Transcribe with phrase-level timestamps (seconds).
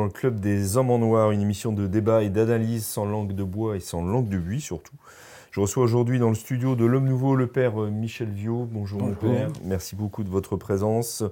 [0.00, 3.34] dans le Club des Hommes en Noir, une émission de débat et d'analyse sans langue
[3.34, 4.94] de bois et sans langue de buis surtout.
[5.50, 8.66] Je reçois aujourd'hui dans le studio de l'Homme Nouveau le père euh, Michel Viau.
[8.72, 9.50] Bonjour, mon père.
[9.62, 11.22] Merci beaucoup de votre présence.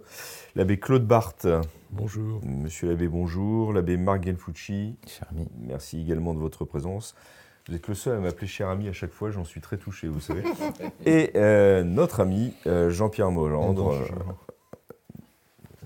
[0.54, 1.46] L'abbé Claude Barthes.
[1.92, 2.42] Bonjour.
[2.44, 3.72] Monsieur l'abbé, bonjour.
[3.72, 4.96] L'abbé Marc Gelfucci.
[5.06, 5.48] Cher ami.
[5.66, 7.14] Merci également de votre présence.
[7.70, 10.08] Vous êtes le seul à m'appeler cher ami à chaque fois, j'en suis très touché,
[10.08, 10.42] vous savez.
[11.06, 13.94] Et euh, notre ami euh, Jean-Pierre Mollandre.
[13.94, 14.36] Bonjour.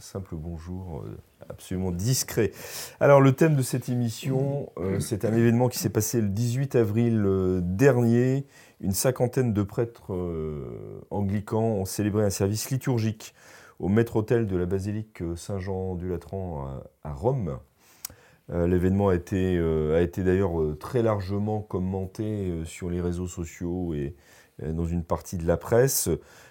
[0.01, 1.17] simple bonjour euh,
[1.53, 2.51] absolument discret.
[2.99, 6.77] Alors le thème de cette émission, euh, c'est un événement qui s'est passé le 18
[6.77, 8.47] avril euh, dernier.
[8.81, 13.35] Une cinquantaine de prêtres euh, anglicans ont célébré un service liturgique
[13.79, 17.59] au maître-autel de la basilique euh, Saint-Jean du Latran à, Rome.
[18.49, 19.55] L'événement a été,
[20.03, 24.15] été d'ailleurs très largement commenté sur les réseaux sociaux et
[24.63, 26.11] dans une partie de la presse.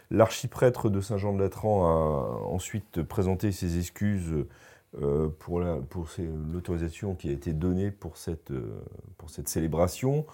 [0.10, 4.46] L'archiprêtre de Saint-Jean de Latran a ensuite présenté ses excuses
[5.02, 8.82] euh, pour la- pour ces- l'autorisation qui a été donnée pour cette, euh,
[9.18, 10.26] pour cette célébration.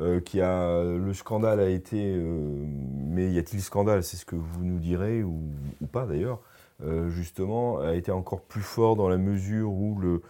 [0.00, 2.64] euh, qui a, le scandale a été, euh,
[3.06, 4.02] mais y a-t-il scandale?
[4.02, 5.38] C'est ce que vous nous direz, ou,
[5.82, 6.40] ou pas d'ailleurs,
[6.82, 10.22] euh, justement, a été encore plus fort dans la mesure où le,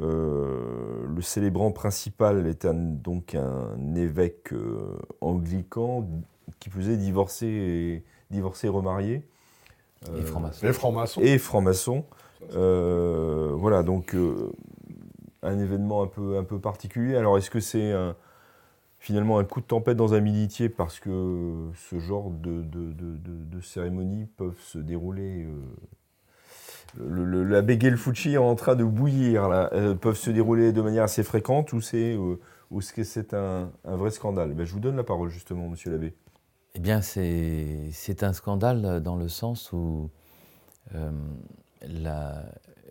[0.00, 6.08] euh, le célébrant principal est un- donc un évêque euh, anglican
[6.58, 9.22] qui faisait divorcer et, divorcer et remarier.
[10.66, 11.20] Et franc-maçon.
[11.22, 12.04] Et franc-maçon.
[12.54, 14.52] Euh, voilà, donc euh,
[15.42, 17.16] un événement un peu, un peu particulier.
[17.16, 17.92] Alors, est-ce que c'est
[18.98, 23.16] finalement un coup de tempête dans un militier parce que ce genre de, de, de-
[23.60, 25.50] cérémonies peuvent se dérouler euh,
[26.98, 27.62] le, le- la
[28.46, 32.38] en train de bouillir, là, peuvent se dérouler de manière assez fréquente ou c'est euh,
[33.04, 34.52] c'est un, vrai scandale?
[34.54, 36.14] Ben, Je vous donne la parole justement, monsieur l'abbé.
[36.74, 40.10] Eh bien, c'est un scandale dans le sens où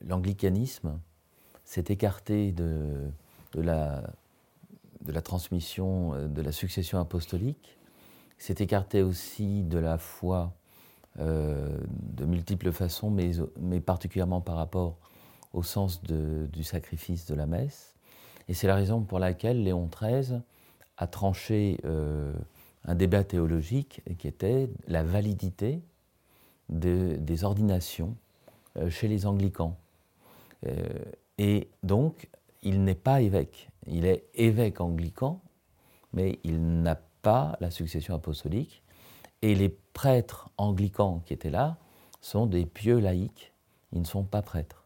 [0.06, 1.00] l'anglicanisme
[1.64, 3.12] s'est écarté de,
[3.56, 4.02] la,
[5.24, 7.78] transmission, euh, de la succession apostolique,
[8.38, 10.54] s'est écarté aussi de la foi
[11.20, 14.98] euh, de multiples façons, mais, particulièrement par rapport
[15.54, 17.96] au sens du sacrifice de la messe.
[18.48, 20.42] Et c'est la raison pour laquelle Léon XIII
[20.98, 22.34] a tranché euh,
[22.86, 25.82] un débat théologique qui était la validité
[26.70, 28.16] de- des ordinations
[28.88, 29.78] chez les anglicans.
[30.66, 30.88] Euh,
[31.38, 32.30] et donc,
[32.62, 33.70] il n'est pas évêque.
[33.88, 35.42] Il est évêque anglican,
[36.14, 38.84] mais il n'a pas la succession apostolique.
[39.42, 41.78] Et les prêtres anglicans qui étaient là
[42.22, 43.54] sont des pieux laïcs.
[43.94, 44.79] Ils ne sont pas prêtres.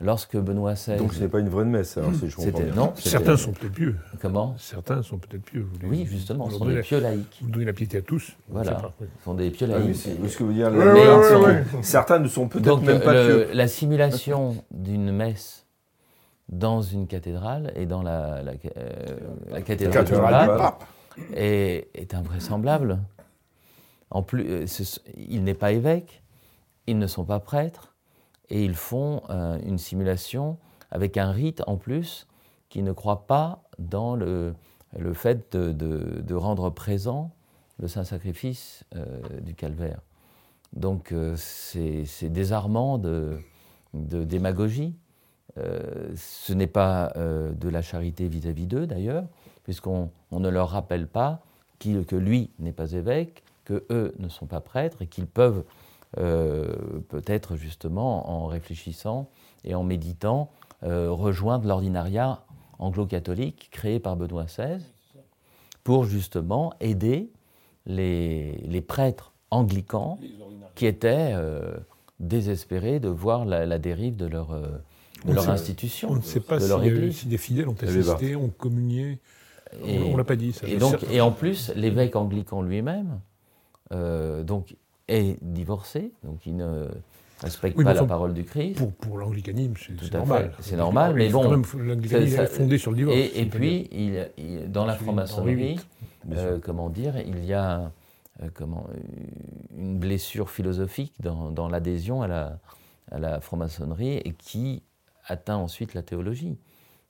[0.00, 0.96] Lorsque Benoît XVI...
[0.98, 2.74] Donc ce n'est pas une vraie messe, alors si je comprends C'était- bien.
[2.74, 3.96] non, Certains sont peut-être pieux.
[4.20, 5.66] Comment Certains sont peut-être pieux.
[5.80, 7.38] Vous Oui, justement, ce sont des pieux laïcs.
[7.40, 8.36] Vous donnez la piété à tous.
[8.50, 8.92] Voilà.
[9.00, 9.06] Oui.
[9.18, 9.96] Ce sont des pieux Ah oui, laïcs.
[9.96, 10.70] c'est ce que vous dire.
[10.70, 11.64] Ouais, ouais, sont-.
[11.82, 13.48] Certains ne sont peut-être Donc même pas le- pieux.
[13.54, 15.64] la simulation d'une messe
[16.50, 19.16] dans une cathédrale et dans la, la, euh,
[19.48, 20.84] la cathédrale, du Cathédrale du pape pape.
[21.34, 22.98] est, est invraisemblable.
[24.10, 26.22] En plus, euh, ce- il n'est pas évêque,
[26.86, 27.94] ils ne sont pas prêtres,
[28.50, 30.58] et ils font euh, une simulation
[30.90, 32.26] avec un rite en plus
[32.68, 34.54] qui ne croit pas dans le,
[34.96, 37.32] le fait de, de- rendre présent
[37.78, 39.04] le saint sacrifice euh,
[39.40, 40.00] du calvaire.
[40.72, 43.38] Donc euh, c'est désarmant de,
[43.94, 44.94] démagogie.
[45.56, 49.24] Ce n'est pas de la charité vis-à-vis d'eux d'ailleurs,
[49.64, 51.40] puisqu'on on ne leur rappelle pas
[51.78, 55.64] que lui n'est pas évêque, que eux ne sont pas prêtres et qu'ils peuvent
[56.16, 59.28] peut-être justement en réfléchissant
[59.64, 60.50] et en méditant
[60.82, 62.42] euh, rejoindre l'ordinariat
[62.78, 64.82] anglo-catholique créé par Benoît XVI
[65.84, 67.30] pour justement aider
[67.86, 70.18] les, les prêtres anglicans
[70.74, 71.76] qui étaient euh,
[72.20, 74.62] désespérés de voir la, la dérive de leur, euh,
[75.24, 77.16] de On leur sait- institution, On ne sait pas de si, leur euh, église.
[77.18, 79.20] si des fidèles ont assisté, ont communié.
[79.84, 80.52] Et- on ne l'a pas dit.
[80.52, 80.66] Ça.
[80.68, 83.20] Et, donc, et en plus, l'évêque anglican lui-même
[83.92, 84.76] euh, donc,
[85.08, 86.88] est divorcé, donc il ne
[87.42, 88.76] respecte Oui, pas la parole du Christ.
[88.78, 90.52] Pour, pour l'anglicanisme, c'est normal.
[90.60, 93.16] c'est normal, mais bon, L'anglicanisme est fondé sur le divorce.
[93.16, 95.78] Et, puis, il, il- dans la franc-maçonnerie,
[96.32, 97.92] euh, comment dire, il y a
[98.42, 98.86] euh, comment,
[99.76, 102.58] une blessure philosophique dans, dans l'adhésion à la,
[103.10, 104.82] à la franc-maçonnerie et qui
[105.26, 106.58] atteint ensuite la théologie.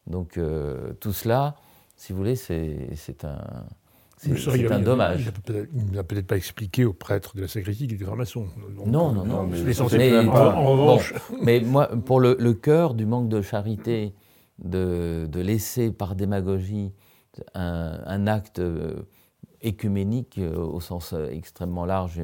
[0.07, 1.57] Donc euh, tout cela
[1.97, 3.39] Si vous voulez, c'est un,
[4.17, 4.31] c'est-
[4.73, 5.31] un dommage.
[5.75, 8.47] Il n'a peut-être pas expliqué au prêtre de la sacristie qu'il était franc-maçon.
[8.87, 9.59] Non, non, Non, mais
[9.99, 14.15] Mais- En, revanche, Mais moi, pour le, le cœur du manque de charité,
[14.59, 16.93] de, de laisser par démagogie
[17.55, 19.03] un, un acte euh,
[19.61, 22.21] écuménique euh, au sens euh, extrêmement large,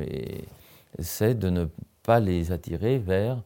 [0.99, 1.67] c'est de ne
[2.03, 3.43] pas les attirer vers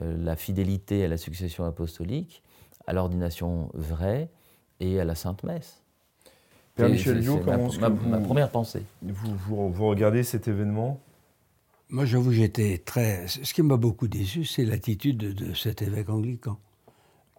[0.00, 2.42] la fidélité à la succession apostolique,
[2.86, 4.30] à l'ordination vraie
[4.78, 5.82] et à la Sainte Messe.
[6.88, 8.82] Michel c'est ma- comment est-ce que ma, vous- ma première pensée.
[9.02, 11.00] Vous, vous, vous regardez cet événement?
[11.88, 13.26] Moi, j'avoue, j'étais très.
[13.26, 16.56] Ce qui m'a beaucoup déçu, c'est l'attitude de, de cet évêque anglican,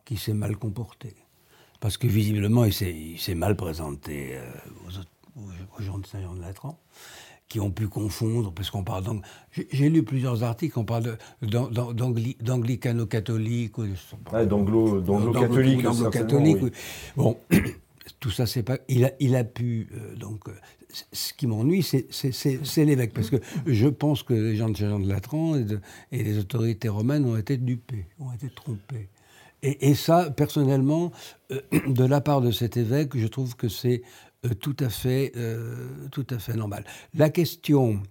[0.05, 1.15] qui s'est mal comporté.
[1.79, 4.41] Parce que visiblement, il s'est mal présenté euh,
[4.85, 5.07] aux, autres-
[5.38, 6.77] aux- aux gens de Saint-Jean de Latran,
[7.47, 9.03] qui ont pu confondre, parce qu'on parle
[9.71, 13.73] J'ai lu plusieurs articles, on parle d'anglicano-catholique.
[14.31, 16.71] Ah, d'anglo- d'anglo-catholique, d'anglo-catholique, oui.
[17.17, 17.23] oui.
[17.23, 17.38] Bon,
[18.19, 18.77] tout ça, c'est pas.
[18.87, 19.87] Il a, il a pu.
[19.93, 20.53] euh, donc, euh,
[21.11, 23.13] ce qui m'ennuie, c'est- l'évêque.
[23.13, 25.65] Parce que je pense que les gens de Saint-Jean de Latran et,
[26.23, 29.09] les autorités romaines ont été dupés, ont été trompés.
[29.63, 31.11] Et, et ça, personnellement,
[31.51, 34.01] euh, de la part de cet évêque, je trouve que c'est
[34.59, 35.33] tout, à fait,
[36.11, 36.83] tout à fait normal.
[37.13, 38.01] La question,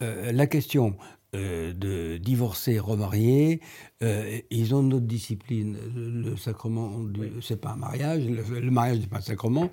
[0.00, 0.96] la question
[1.34, 3.60] euh, de divorcer, remarier,
[4.02, 5.76] euh, ils ont une autre discipline.
[5.94, 6.92] Le, le sacrement,
[7.40, 9.70] c'est pas un mariage, le, le mariage n'est pas un sacrement,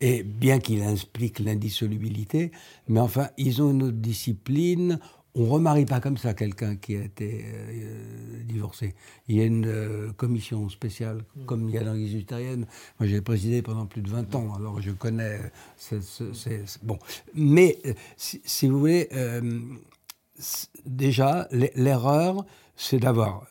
[0.00, 2.52] et bien qu'il implique l'indissolubilité,
[2.88, 4.98] mais enfin, ils ont une autre discipline.
[5.36, 8.94] On remarie pas comme ça quelqu'un qui a été euh, divorcé.
[9.28, 12.66] Il y a une euh, commission spéciale, comme il y a dans l'Église luthérienne.
[12.98, 15.38] Moi, j'ai présidé pendant plus de 20 ans, alors je connais.
[15.92, 16.98] euh, bon,
[17.34, 19.60] mais euh, si, si vous voulez, euh,
[20.86, 22.44] déjà, l'e- l'erreur,
[22.76, 23.46] c'est d'avoir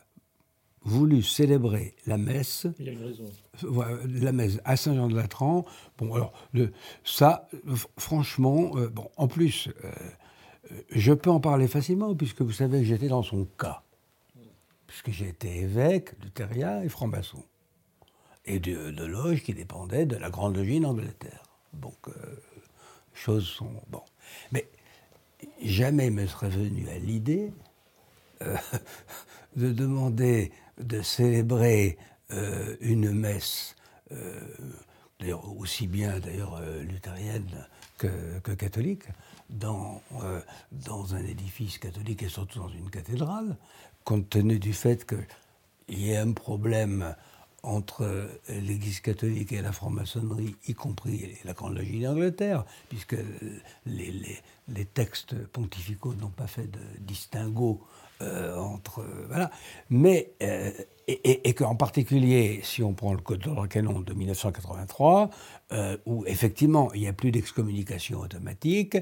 [0.82, 3.30] voulu célébrer la messe il y a une raison.
[4.22, 5.64] la messe à Saint-Jean-de-Latran.
[5.98, 6.72] Bon, alors, le,
[7.04, 9.92] ça, fr- franchement, euh, bon, en plus, euh,
[10.90, 13.82] je peux en parler facilement, puisque vous savez que j'étais dans son cas.
[14.86, 17.44] Puisque j'ai été évêque, luthérien et franc-maçon.
[18.46, 21.42] Et de, de loge qui dépendait de la Grande Logie d'Angleterre.
[21.74, 22.12] Donc, euh,
[23.12, 23.70] choses sont.
[23.88, 24.02] Bon.
[24.50, 24.68] Mais
[25.62, 27.52] jamais me serait venu à l'idée
[28.42, 28.56] euh,
[29.56, 31.98] de demander de célébrer
[32.32, 33.74] euh, une messe,
[34.12, 34.40] euh,
[35.58, 37.66] aussi bien d'ailleurs euh, luthérienne
[37.98, 39.04] que, que catholique,
[39.50, 40.00] dans,
[40.70, 43.56] dans un édifice catholique et surtout dans une cathédrale,
[44.04, 47.16] compte tenu du fait qu'il y ait un problème
[47.62, 53.16] entre euh, l'Église catholique et la franc-maçonnerie, y compris la Grande Logie d'Angleterre, puisque
[53.86, 57.82] les, les- textes pontificaux n'ont pas fait de distinguo
[58.22, 59.00] euh, entre...
[59.00, 59.50] euh, voilà.
[59.90, 60.70] Mais, euh,
[61.08, 65.30] et, et- et qu'en particulier, si on prend le Code de canon de 1983,
[65.72, 68.96] euh, où effectivement il n'y a plus d'excommunication automatique,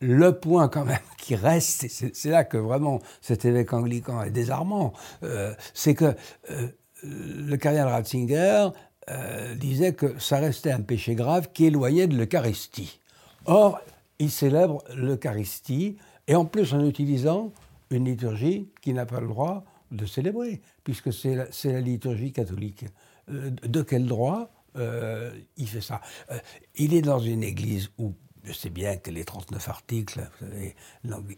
[0.00, 4.92] le point quand même qui reste, c'est là que vraiment cet évêque anglican est désarmant,
[5.22, 6.14] euh, c'est que
[6.50, 6.68] euh,
[7.02, 8.68] le cardinal Ratzinger
[9.10, 13.00] euh, disait que ça restait un péché grave qui éloignait de l'Eucharistie.
[13.46, 13.80] Or,
[14.18, 15.96] il célèbre l'Eucharistie,
[16.28, 17.52] et en plus en utilisant
[17.90, 22.84] une liturgie qui n'a pas le droit de célébrer, puisque c'est la, liturgie catholique.
[23.30, 26.00] Euh, de quel droit euh, il fait ça?
[26.30, 26.38] Euh,
[26.76, 30.20] Il est dans une église où je sais bien que les 39 articles,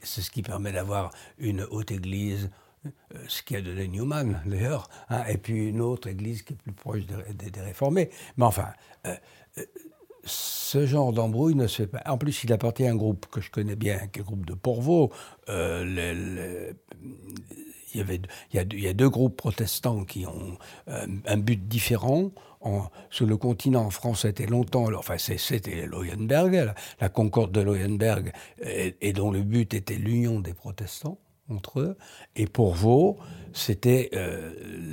[0.03, 2.49] c'est ce qui permet d'avoir une haute église, euh,
[3.29, 6.73] ce qui a donné Newman d'ailleurs, hein, et puis une autre église qui est plus
[6.73, 8.11] proche des, réformés.
[8.37, 8.69] Mais enfin,
[9.07, 9.15] euh,
[9.59, 9.65] euh,
[10.25, 12.03] ce genre d'embrouille ne se fait pas.
[12.07, 14.47] En plus, il appartient à un groupe que je connais bien, qui est le groupe
[14.47, 15.13] de Porvaux.
[15.49, 16.73] Euh,
[17.95, 22.31] il, y avait, a, deux- groupes protestants qui ont euh, un but différent.
[22.61, 28.33] En- sur le continent, en France, c'était longtemps, enfin c'était Loyenberg, la, concorde de Loyenberg,
[28.59, 31.97] et dont le but était l'union des protestants entre eux.
[32.37, 33.19] Et pour Vaux,
[33.53, 34.53] c'était euh,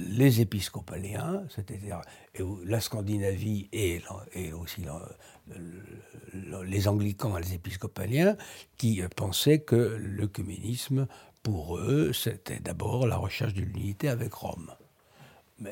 [0.10, 2.02] les épiscopaliens, c'est-à-dire
[2.66, 4.02] la Scandinavie et,
[4.54, 4.84] aussi
[6.64, 8.36] les anglicans et les épiscopaliens,
[8.78, 11.08] qui euh, pensaient que l'œcuménisme,
[11.44, 14.72] pour eux, c'était d'abord la recherche de l'unité avec Rome.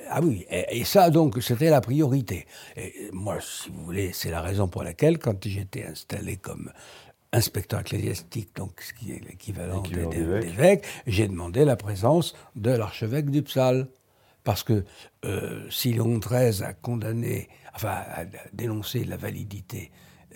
[0.10, 2.46] Ah oui, et, et ça donc c'était la priorité.
[2.76, 6.72] Et moi, si vous voulez, c'est la raison pour laquelle, quand j'étais installé comme
[7.32, 10.86] inspecteur ecclésiastique, donc ce qui est l'équivalent d'évêque.
[11.06, 13.88] j'ai demandé la présence de l'archevêque d'Uppsal.
[14.46, 14.86] Parce que
[15.26, 19.92] euh, si Léon XIII a condamné, enfin a dénoncé la validité,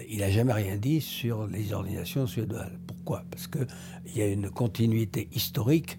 [0.09, 2.71] il n'a jamais rien dit sur les ordinations suédoises.
[2.85, 3.23] Pourquoi?
[3.31, 3.65] Parce qu'il
[4.15, 5.97] y a une continuité historique,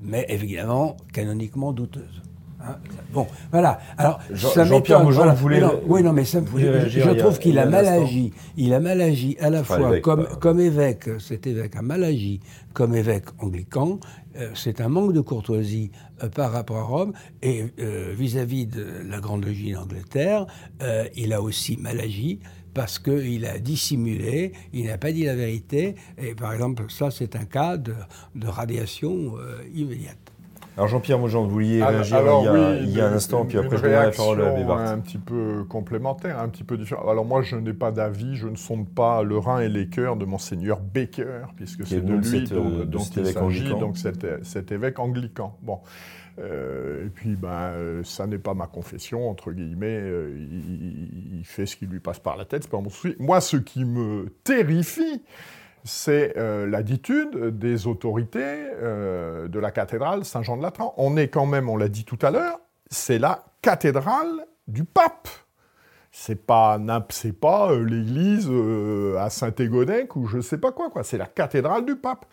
[0.00, 2.22] mais évidemment canoniquement douteuse.
[2.66, 2.78] Hein, Hein,
[3.12, 3.78] bon, voilà.
[3.96, 5.34] Alors, Jean- ça Jean-Pierre voilà.
[5.34, 8.32] voulait- non, oui, non, mais ça, voulait je, trouve qu'il a mal agi.
[8.56, 11.82] Il a mal agi à la Enfin, fois comme, pas- comme évêque, cet évêque a
[11.82, 12.40] mal agi
[12.72, 14.00] comme évêque anglican.
[14.36, 15.90] Euh, c'est un manque de courtoisie
[16.22, 17.12] euh, par rapport à Rome.
[17.42, 20.46] Et euh, vis-à-vis de la Grande Logie d'Angleterre,
[21.14, 22.40] il a aussi mal agi
[22.74, 25.94] parce qu'il a dissimulé, il n'a pas dit la vérité.
[26.18, 27.94] Et par exemple, ça, c'est un cas de,
[28.34, 29.32] de radiation
[29.74, 30.18] immédiate.
[30.76, 33.06] Alors Jean-Pierre Maujean, vous vouliez Alors- réagir alors il y a, oui, il y a
[33.06, 34.78] un une- instant, puis après je donnerai la parole à Bébart.
[34.80, 37.08] un petit peu complémentaire, un petit peu différente.
[37.08, 40.16] Alors moi, je n'ai pas d'avis, je ne sonde pas le rein et les cœurs
[40.16, 43.70] de monseigneur Baker, puisque c'est de lui cet, dont, euh, de dont cet il s'agit,
[43.70, 45.56] donc cet, cet évêque anglican.
[45.62, 45.78] Bon.
[46.38, 49.98] Euh, et puis, ben, euh, ça n'est pas ma confession, entre guillemets.
[50.02, 53.16] euh, il, il fait ce qui lui passe par la tête, c'est pas mon souci.
[53.18, 55.22] Moi, ce qui me terrifie,
[55.86, 60.94] c'est euh, l'attitude des autorités euh, de la cathédrale Saint-Jean-de-Latran.
[60.96, 62.58] On est quand même, on l'a dit tout à l'heure,
[62.90, 65.28] c'est la cathédrale du pape.
[66.10, 66.78] C'est pas,
[67.10, 68.50] c'est pas euh, l'église
[69.18, 70.90] à Saint-Égonec ou je sais pas quoi.
[71.04, 72.26] C'est la cathédrale du pape.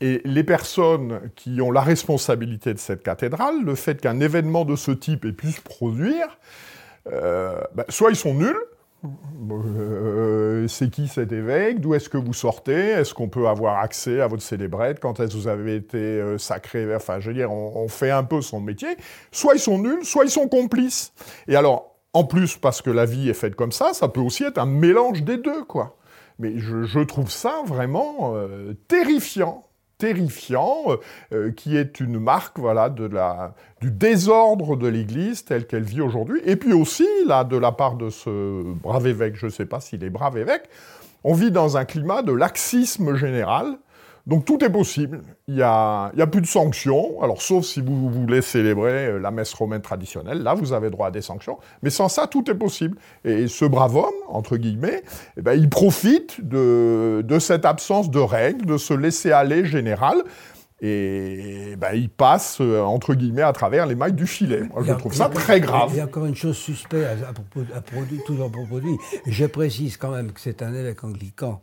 [0.00, 4.76] Et les personnes qui ont la responsabilité de cette cathédrale, le fait qu'un événement de
[4.76, 6.38] ce type ait pu se produire,
[7.06, 8.58] ben, soit ils sont nuls,
[9.04, 11.80] euh, c'est qui cet évêque?
[11.80, 12.90] D'où est-ce que vous sortez?
[12.90, 15.00] Est-ce qu'on peut avoir accès à votre célébrette?
[15.00, 16.94] Quand est-ce que vous avez été euh, sacré?
[16.94, 18.96] Enfin, je veux dire, on, fait un peu son métier.
[19.32, 21.12] Soit ils sont nuls, soit ils sont complices.
[21.48, 24.44] Et alors, en plus, parce que la vie est faite comme ça, ça peut aussi
[24.44, 25.96] être un mélange des deux, quoi.
[26.38, 29.66] Mais je, je trouve ça vraiment euh, terrifiant
[30.02, 30.98] terrifiant,
[31.32, 36.00] euh, qui est une marque voilà, de la, du désordre de l'Église telle qu'elle vit
[36.00, 36.40] aujourd'hui.
[36.44, 39.78] Et puis aussi, là, de la part de ce brave évêque, je ne sais pas
[39.78, 40.64] s'il est brave évêque,
[41.22, 43.76] on vit dans un climat de laxisme général.
[44.26, 45.22] Donc tout est possible.
[45.48, 47.20] Il n'y a, il y a plus de sanctions.
[47.22, 51.08] Alors sauf si vous voulez célébrer euh, la messe romaine traditionnelle, là vous avez droit
[51.08, 51.58] à des sanctions.
[51.82, 52.98] Mais sans ça, tout est possible.
[53.24, 55.02] Et ce brave homme, entre guillemets,
[55.36, 60.22] eh ben, il profite de, de cette absence de règles, de ce laisser-aller général.
[60.84, 64.62] Et ben, il passe, euh, entre guillemets, à travers les mailles du filet.
[64.72, 65.90] Moi, je trouve ça très grave.
[65.92, 67.80] Il y a encore une chose suspecte à, à propos, à
[68.26, 68.96] toujours à propos de lui.
[69.26, 71.60] Je précise quand même que c'est un évêque anglican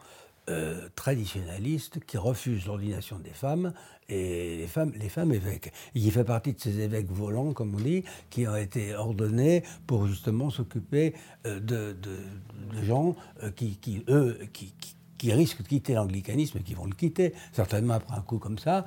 [0.49, 3.73] euh, traditionnaliste qui refuse l'ordination des femmes
[4.09, 5.71] et les femmes, les femmes évêques.
[5.93, 10.07] Il fait partie de ces évêques volants, comme on dit, qui ont été ordonnés pour
[10.07, 11.13] justement s'occuper
[11.45, 14.73] euh, de, de- gens euh, qui, qui, eux, qui,
[15.17, 18.57] qui- risquent de quitter l'anglicanisme et qui vont le quitter, certainement après un coup comme
[18.57, 18.85] ça.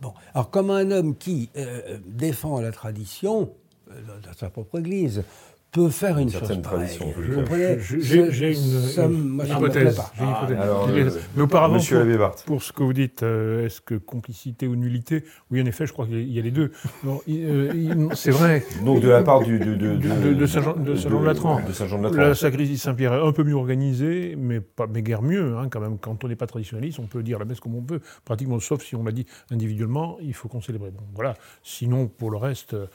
[0.00, 0.14] Bon.
[0.32, 1.50] Alors, comme un homme qui
[2.06, 3.52] défend la tradition
[3.88, 5.22] de sa propre Église
[5.76, 7.76] peut faire une, certaine chose pareille, tradition, vous comprenez?
[7.80, 8.24] J'ai une,
[9.50, 9.96] hypothèse.
[9.96, 10.12] pas.
[10.16, 10.58] j'ai une hypothèse.
[10.58, 12.34] alors, Mais- euh, mais auparavant, Monsieur pour, Abbé Bart.
[12.46, 15.24] pour ce que vous dites, euh, est-ce que complicité ou nullité?
[15.50, 16.72] Oui, en effet, je crois qu'il y a les deux.
[17.28, 18.64] Euh, c'est vrai.
[18.84, 21.60] Donc de la part du, de, de, De- de Saint-Jean- de Saint-Jean-de-Latran.
[21.66, 22.20] De Saint-Jean-de-Latran.
[22.20, 25.56] La sacristie Saint-Pierre est un peu mieux organisée, mais, pas, mais guère mieux.
[25.58, 27.82] hein, quand même, quand on n'est pas traditionnaliste, on peut dire la messe comme on
[27.86, 30.86] veut, pratiquement, sauf si on l'a dit individuellement, il faut qu'on célèbre.
[30.90, 31.34] Bon, voilà.
[31.62, 32.86] Sinon, pour le reste, euh,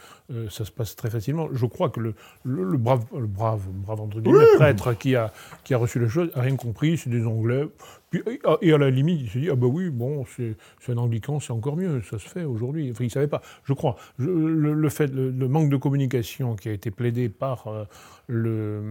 [0.50, 1.47] ça se passe très facilement.
[1.51, 5.31] Je crois que le, le, le brave, le brave, brave entre guillemets, prêtre qui a,
[5.63, 7.67] qui a reçu les choses a rien compris, c'est des Anglais.
[8.09, 8.21] Puis,
[8.61, 10.55] et à- la limite, il s'est dit, ah bah oui, bon, c'est
[10.91, 12.89] un anglican, c'est encore mieux, ça se fait aujourd'hui.
[12.91, 13.95] Enfin, il ne savait pas, je crois.
[14.19, 17.85] Je- le, le fait, le, le manque de communication qui a été plaidé par euh,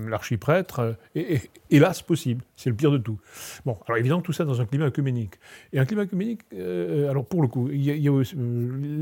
[0.08, 2.42] l'archiprêtre euh, est, est- hélas possible.
[2.56, 3.18] C'est le pire de tout.
[3.66, 5.34] Bon, alors évidemment, tout ça dans un climat œcuménique.
[5.72, 8.12] Et un climat œcuménique, euh, alors pour le coup, il y a, il y a
[8.12, 8.36] aussi,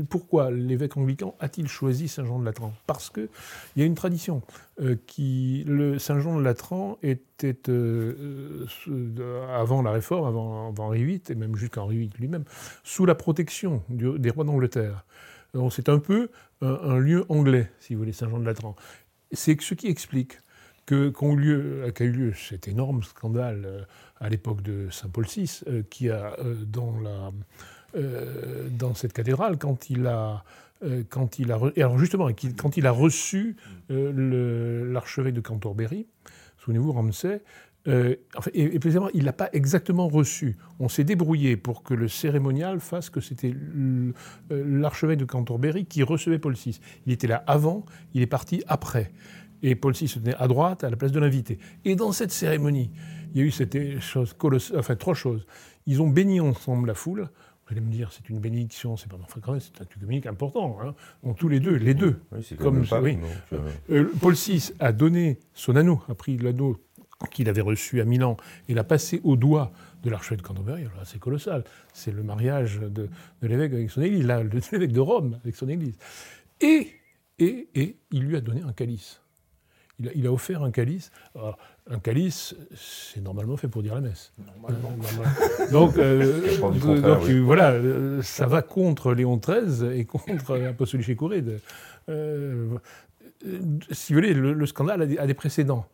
[0.09, 2.73] pourquoi l'évêque anglican a-t-il choisi Saint-Jean de Latran?
[2.87, 3.27] Parce qu'il
[3.77, 4.41] y a une tradition
[4.81, 5.63] euh, qui.
[5.67, 11.55] Le Saint-Jean de Latran était, euh, euh, avant la réforme, avant, Henri VIII, et même
[11.55, 12.43] jusqu'à Henri VIII lui-même,
[12.83, 15.05] sous la protection des rois d'Angleterre.
[15.53, 16.29] Donc c'est un peu
[16.61, 18.75] un, lieu anglais, si vous voulez, Saint-Jean de Latran.
[19.31, 20.39] C'est ce qui explique
[20.85, 23.81] que qu'ont eu lieu, qu'a eu lieu cet énorme scandale euh,
[24.19, 27.31] à l'époque de Saint Paul VI, euh, qui a euh, dans la
[27.95, 30.43] euh, dans cette cathédrale quand il a
[30.81, 33.57] euh, quand il a alors justement quand il a reçu
[33.91, 36.07] euh, l'archevêque de Canterbury,
[36.57, 37.41] souvenez-vous Ramsay.
[37.87, 38.15] euh,
[38.53, 40.57] et, et précisément, il l'a pas exactement reçu.
[40.79, 43.53] On s'est débrouillé pour que le cérémonial fasse que c'était
[44.49, 46.79] l'archevêque de Canterbury qui recevait Paul VI.
[47.05, 49.11] Il était là avant, il est parti après.
[49.61, 51.59] Et Paul VI se tenait à droite, à la place de l'invité.
[51.83, 52.91] Et dans cette cérémonie,
[53.33, 55.45] il y a eu cette chose colossale, enfin trois choses.
[55.85, 57.29] Ils ont béni ensemble la foule.
[57.69, 60.25] Vous allez me dire, c'est une bénédiction, c'est pas enfin, quand même, c'est un œcuménique
[60.25, 60.79] important.
[60.81, 60.95] Hein.
[61.23, 62.19] Donc, tous les deux, les deux.
[62.31, 63.17] Oui, c'est Comme- comme le pape, oui.
[63.51, 63.61] donc,
[63.91, 66.77] euh, Paul VI a donné son anneau, a pris l'anneau
[67.31, 68.37] qu'il avait reçu à Milan
[68.69, 69.71] et l'a passé au doigt
[70.03, 70.81] de l'archevêque de Canterbury.
[70.81, 71.63] Alors là, c'est colossal.
[71.93, 72.89] C'est le mariage de,
[73.41, 75.95] de l'évêque avec son église, là, de l'évêque de Rome avec son église.
[76.61, 76.87] Et
[77.37, 79.21] et, et il lui a donné un calice.
[79.99, 81.11] Il a, il a offert un calice.
[81.35, 81.57] Alors,
[81.89, 84.31] un calice, c'est normalement fait pour dire la messe.
[84.69, 86.57] Euh, donc, euh,
[87.01, 87.39] donc, oui.
[87.39, 91.59] voilà, euh, ça va contre Léon XIII et contre Apostolic Couride.
[92.09, 92.67] Euh,
[93.91, 95.87] si vous voulez, le, le scandale a des, a des précédents.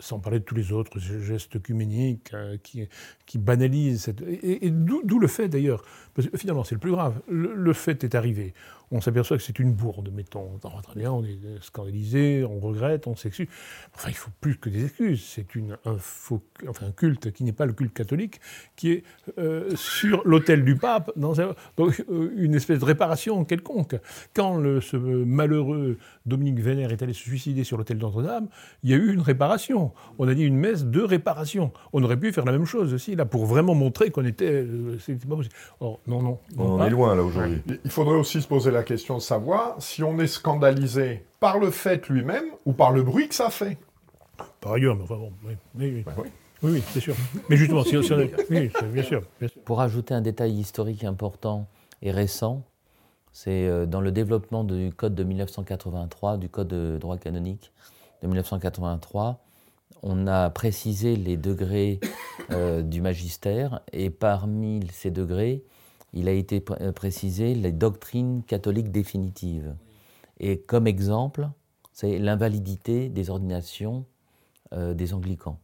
[0.00, 2.88] Sans parler de tous les autres gestes œcuméniques qui,
[3.26, 4.22] qui banalisent cette.
[4.22, 7.52] Et, et d'où d'où le fait d'ailleurs, parce que finalement c'est le plus grave, le,
[7.54, 8.54] le fait est arrivé.
[8.96, 10.48] On s'aperçoit que c'est une bourde, mettons.
[10.84, 13.48] Très bien, on est scandalisé, on regrette, on s'excuse.
[13.92, 15.24] Enfin, il faut plus que des excuses.
[15.24, 18.40] C'est une, un, faux, enfin, un culte qui n'est pas le culte catholique,
[18.76, 19.02] qui est
[19.38, 23.96] euh, sur l'autel du pape, dans un- donc, euh, une espèce de réparation quelconque.
[24.32, 28.46] Quand le, ce malheureux Dominique Vénère est allé se suicider sur l'autel Notre-Dame,
[28.84, 29.90] il y a eu une réparation.
[30.20, 31.72] On a dit une messe de réparation.
[31.92, 34.52] On aurait pu faire la même chose aussi, là, pour vraiment montrer qu'on était.
[34.64, 35.54] euh, c'était pas possible.
[35.80, 36.38] Or, non, non.
[36.56, 37.60] non On en est loin là aujourd'hui.
[37.84, 41.70] Il faudrait aussi se poser la question de savoir si on est scandalisé par le
[41.70, 43.76] fait lui-même ou par le bruit que ça fait.
[44.60, 46.02] Par ailleurs, mais enfin bon, oui, oui, oui.
[46.06, 46.28] Ben oui.
[46.62, 47.14] Oui, oui, c'est sûr.
[47.50, 49.62] Mais justement, si, si on est- oui, bien sûr, bien sûr.
[49.64, 51.66] Pour ajouter un détail historique important
[52.00, 52.62] et récent,
[53.32, 57.70] c'est euh, dans le développement du code de 1983, du code de droit canonique
[58.22, 59.40] de 1983,
[60.02, 62.00] on a précisé les degrés
[62.50, 65.64] euh, du magistère et parmi ces degrés,
[66.14, 69.74] il a été pr- euh, précisé les doctrines catholiques définitives.
[70.40, 71.48] Et comme exemple,
[71.92, 74.04] c'est l'invalidité des ordinations
[74.72, 75.58] euh, des anglicans.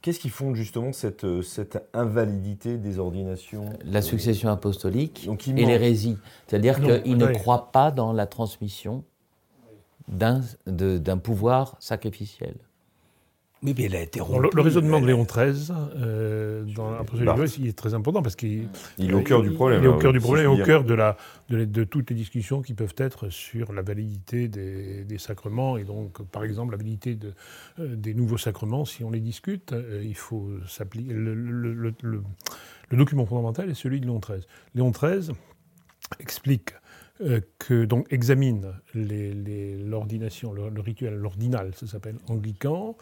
[0.00, 3.66] Qu'est-ce qui fonde justement cette, euh, cette invalidité des ordinations?
[3.84, 6.18] La succession apostolique Donc, et l'hérésie.
[6.46, 9.04] C'est-à-dire qu'ils ne croient pas dans la transmission
[10.08, 12.54] d'un pouvoir sacrificiel.
[13.64, 14.42] Oui, mais elle a été rompue.
[14.42, 17.14] le, le raisonnement de Léon XIII, euh, dans Barthes.
[17.38, 19.82] Noël, il est très important parce qu'il Il est au cœur du problème.
[19.82, 21.16] Il est au hein, cœur du si problème, je au cœur de, la,
[21.48, 25.76] de, la- de toutes les discussions qui peuvent être sur la validité des, des sacrements
[25.76, 27.34] et donc, par exemple, la validité de,
[27.78, 28.84] euh, des nouveaux sacrements.
[28.84, 31.12] Si on les discute, euh, il faut s'appliquer.
[31.12, 32.22] Le, le- le- le-
[32.90, 34.44] le document fondamental est celui de Léon XIII.
[34.74, 35.34] Léon XIII
[36.20, 36.70] explique
[37.20, 42.96] euh, que donc examine les- les- l'ordination, le, le rituel, l'ordinal, ça s'appelle anglican,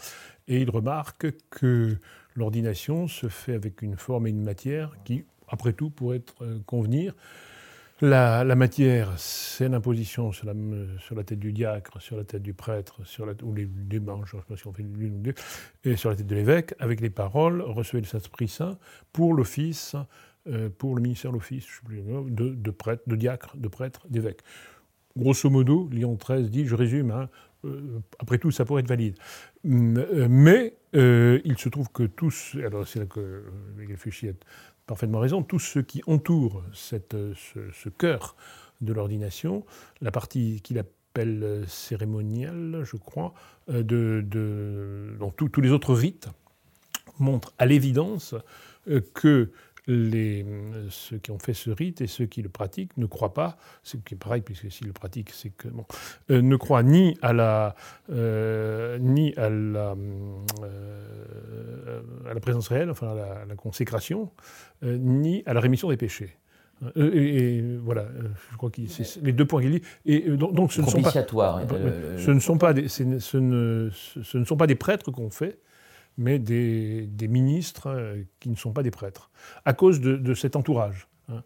[0.50, 1.96] et il remarque que
[2.34, 7.14] l'ordination se fait avec une forme et une matière qui, après tout, pourraient euh, convenir.
[8.02, 10.54] La, matière, c'est l'imposition sur la,
[10.98, 14.24] sur la tête du diacre, sur la tête du prêtre, sur ou les, je ne
[14.24, 15.34] sais pas si on fait l'une ou deux,
[15.84, 18.78] et sur la tête de l'évêque, avec les paroles, recevez le Saint-Esprit Saint
[19.12, 19.96] pour l'office,
[20.48, 24.40] euh, pour le ministère de l'office, plus, de, de prêtre, de diacre, de prêtre, d'évêque.
[25.16, 27.49] Grosso modo, Léon XIII dit, je résume, hein, euh,
[28.18, 29.16] après tout, ça pourrait être valide.
[29.66, 33.42] Euh, Mais euh, il se trouve que tous, alors c'est là que euh,
[33.76, 34.32] Miguel Fuchy a
[34.86, 37.34] parfaitement raison, tous ceux qui entourent cette, euh,
[37.72, 38.34] ce, cœur
[38.80, 39.64] de l'ordination,
[40.00, 43.34] la partie qu'il appelle euh, cérémoniale, je crois,
[43.68, 46.28] euh, de, de, donc tous- les autres rites
[47.18, 48.34] montrent à l'évidence
[48.88, 49.50] euh, que
[49.86, 50.44] les,
[50.90, 53.96] ceux qui ont fait ce rite et ceux qui le pratiquent ne croient pas, ce
[53.96, 55.84] qui est pareil, puisque s'ils le pratiquent, c'est que bon,
[56.30, 57.74] euh, ne croient ni à la,
[58.10, 59.94] euh, ni à la,
[60.62, 64.30] euh, à la présence réelle, enfin à la, à la consécration,
[64.82, 66.36] ni à la rémission des péchés.
[66.96, 67.02] Et,
[67.58, 68.06] et voilà,
[68.52, 69.82] je crois que c'est les deux points qu'il dit.
[70.06, 71.60] Et donc, donc ce ne sont pas, Propitiatoire.
[72.16, 75.10] ce ne sont pas des, ce ne- ce ne, ce ne sont pas des prêtres
[75.10, 75.58] qu'on fait,
[76.16, 79.30] mais des, ministres euh, qui ne sont pas des prêtres,
[79.64, 81.08] à cause de, cet entourage.
[81.28, 81.42] hein.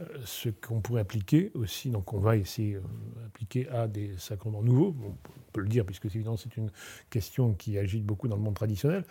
[0.00, 2.82] Euh, Ce qu'on pourrait appliquer aussi, donc on va essayer euh,
[3.26, 6.70] appliquer à des sacrements nouveaux, on peut le dire puisque évidemment c'est une
[7.10, 9.04] question qui agite beaucoup dans le monde traditionnel,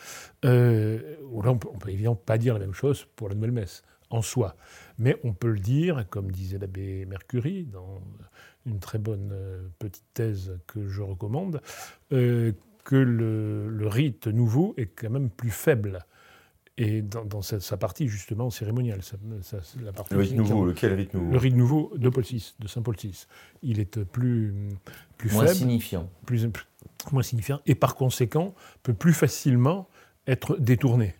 [0.46, 3.84] euh, on peut, on peut évidemment pas dire la même chose pour la nouvelle messe
[4.12, 4.56] en soi,
[4.98, 8.02] mais on peut le dire, comme disait l'abbé Mercury dans
[8.66, 11.62] une très bonne euh, petite thèse que je recommande,
[12.12, 12.52] euh,
[12.92, 16.06] que le, le rite nouveau est quand même plus faible.
[16.78, 20.66] Et dans, dans sa, sa partie justement cérémoniale, sa- sa- la partie Le rite nouveau,
[20.66, 23.28] lequel rite nouveau le rite nouveau de Paul VI, de Saint Paul VI,
[23.64, 24.54] il est plus,
[25.18, 26.10] plus moins faible, signifiant.
[26.26, 26.66] plus, plus-
[27.14, 29.88] moins signifiant, et par conséquent peut plus facilement
[30.28, 31.16] être détourné.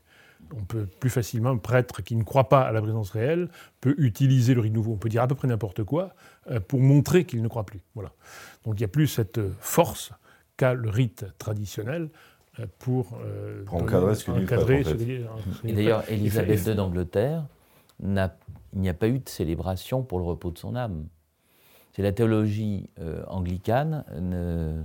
[0.54, 3.48] On peut plus facilement, un prêtre qui ne croit pas à la présence réelle
[3.80, 4.92] peut utiliser le rite nouveau.
[4.94, 6.14] On peut dire à peu près n'importe quoi
[6.50, 7.80] euh, pour montrer qu'il ne croit plus.
[7.96, 8.12] Voilà.
[8.66, 10.12] Donc il n'y a plus cette force
[10.58, 12.10] qu'a le rite traditionnel
[12.60, 15.68] euh, pour, euh, Pour encadrer ce que dit le encadrer en fait.
[15.68, 16.04] Et le d'ailleurs.
[16.10, 17.46] Élisabeth II d'Angleterre,
[18.02, 18.36] n'a-
[18.74, 21.06] il n'y a pas eu de célébration pour le repos de son âme.
[21.94, 24.82] C'est la théologie euh, anglicane, ne-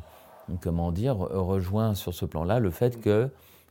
[0.60, 3.28] comment dire, rejoint sur ce plan-là le fait que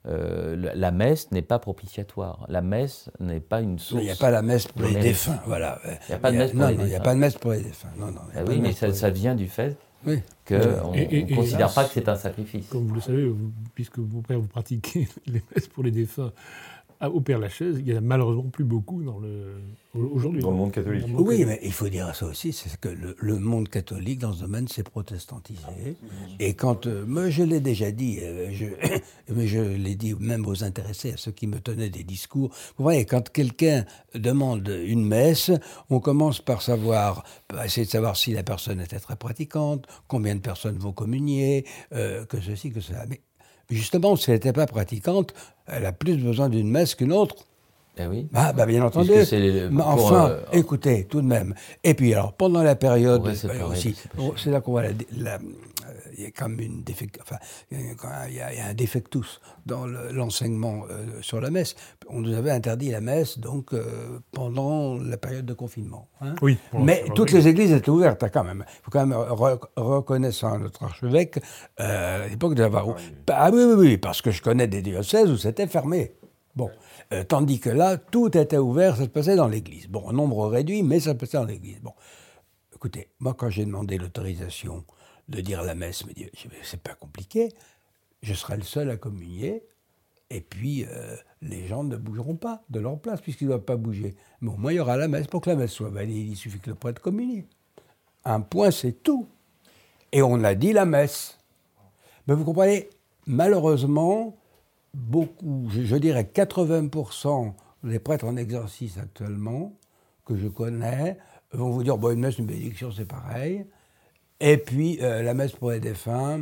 [0.07, 2.45] euh, la- messe n'est pas propitiatoire.
[2.47, 4.01] La messe n'est pas une source.
[4.03, 5.79] Il n'y a pas la messe pour les défunts, voilà.
[5.83, 7.03] Il n'y a pas de messe pour les non, Il n'y a défunts.
[7.03, 7.89] pas de messe pour les défunts.
[7.97, 10.19] Non, Ah oui, mais ça vient du fait Oui.
[10.47, 10.55] qu'on
[10.93, 12.67] ne considère pas que c'est un sacrifice.
[12.67, 16.31] Comme vous le savez, vous- puisque vos pères vous pratiquez les messes pour les défunts
[17.01, 19.55] au Père Lachaise, il y en a malheureusement plus beaucoup dans le,
[19.93, 20.41] aujourd'hui.
[20.41, 21.01] Dans le monde catholique.
[21.01, 21.59] Dans le monde Oui, catholique.
[21.61, 24.67] mais il faut dire ça aussi, c'est que le, le monde catholique, dans ce domaine,
[24.67, 25.61] s'est protestantisé.
[26.39, 28.65] Et quand, euh, moi je l'ai déjà dit, euh, je,
[29.33, 32.83] mais je l'ai dit même aux intéressés, à ceux qui me tenaient des discours, vous
[32.83, 35.51] voyez, quand quelqu'un demande une messe,
[35.89, 40.35] on commence par savoir, par essayer de savoir si la personne était très pratiquante, combien
[40.35, 43.05] de personnes vont communier, euh, que ceci, que cela.
[43.09, 43.21] Mais
[43.69, 45.33] justement, si elle n'était pas pratiquante,
[45.67, 47.35] elle a plus besoin d'une messe qu'une autre.
[47.97, 48.27] Eh oui.
[48.33, 49.07] Ah, bah, bien entendu.
[49.69, 51.55] Les- enfin, euh, écoutez, tout de même.
[51.83, 53.95] Et puis, alors, pendant la période, pareil, aussi,
[54.37, 55.39] c'est là qu'on voit la, la- euh,
[56.17, 57.37] il y a comme une défect, enfin,
[57.71, 60.11] il y a quand même- il y a, il y a un défectus dans le-
[60.11, 61.75] l'enseignement euh, sur la messe.
[62.09, 66.07] On nous avait interdit la messe, donc, euh, pendant la période de confinement.
[66.21, 66.35] hein.
[66.41, 68.63] Oui, Mais toutes les églises étaient ouvertes, hein, quand même.
[68.67, 71.39] Il faut quand même re- reconnaître à notre archevêque,
[71.79, 72.87] euh, à l'époque d'avoir.
[73.31, 76.13] Ah oui, oui, oui, parce que je connais des diocèses où c'était fermé.
[76.55, 76.69] Bon.
[77.27, 79.87] Tandis que là, tout était ouvert, ça se passait dans l'église.
[79.87, 81.79] Bon, nombre réduit, mais ça se passait dans l'église.
[81.81, 81.91] Bon.
[82.73, 84.83] Écoutez, moi, quand j'ai demandé l'autorisation
[85.29, 87.51] de dire la messe, je- c'est pas compliqué,
[88.21, 89.63] je serai le seul à communier,
[90.29, 93.75] et puis euh, les gens ne bougeront pas de leur place, puisqu'ils ne doivent pas
[93.77, 94.15] bouger.
[94.41, 95.27] Mais au moins, il y aura la messe.
[95.27, 97.45] Pour que la messe soit valide, il suffit que le prêtre communie.
[98.23, 99.27] Un point, c'est tout.
[100.11, 101.37] Et on a dit la messe.
[102.27, 102.89] Mais vous comprenez,
[103.27, 104.35] malheureusement,
[104.93, 109.73] beaucoup, je, je dirais 80% des prêtres en exercice actuellement,
[110.25, 111.17] que je connais,
[111.51, 113.65] vont vous dire, bon, une messe, une bénédiction, c'est pareil.
[114.39, 116.41] Et puis, euh, la messe pour les défunts,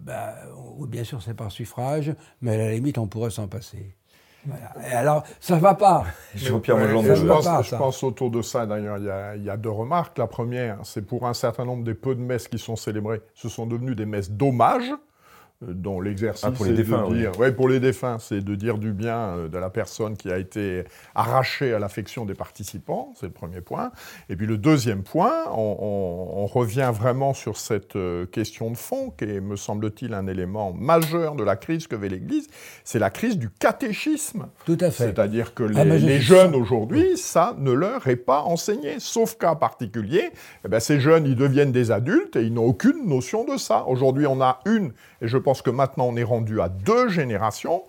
[0.00, 3.94] ben, on- bien sûr, c'est par suffrage, mais à la limite, on pourrait s'en passer.
[4.46, 4.72] Voilà.
[4.88, 6.04] Et alors, ça va pas.
[6.34, 9.50] Jean-Pierre je, ne va pense, pas, je pense autour de ça, d'ailleurs, il y, y
[9.50, 10.16] a deux remarques.
[10.16, 13.48] La première, c'est pour un certain nombre des peu de messes qui sont célébrées, ce
[13.48, 14.96] sont devenues des messes d'hommage, euh,
[15.60, 17.18] dont l'exercice Ah, pour les est défunts, de oui.
[17.18, 20.30] dire, ouais, pour les défunts, c'est de dire du bien euh, de la personne qui
[20.30, 20.84] a été
[21.16, 23.90] arrachée à l'affection des participants, c'est le premier point.
[24.28, 28.76] Et puis le deuxième point, on, on- on revient vraiment sur cette euh, question de
[28.76, 32.46] fond, qui est, me semble-t-il, un élément majeur de la crise que vit l'Église,
[32.84, 34.46] c'est la crise du catéchisme.
[34.64, 35.06] Tout à fait.
[35.06, 39.00] C'est-à-dire que les, Ah, jeunes aujourd'hui, ça ne leur est pas enseigné.
[39.00, 40.30] Sauf cas particulier,
[40.64, 43.84] eh ben, ces jeunes, ils deviennent des adultes et ils n'ont aucune notion de ça.
[43.88, 47.82] Aujourd'hui, on a une, et je pense que maintenant on est rendu à deux générations,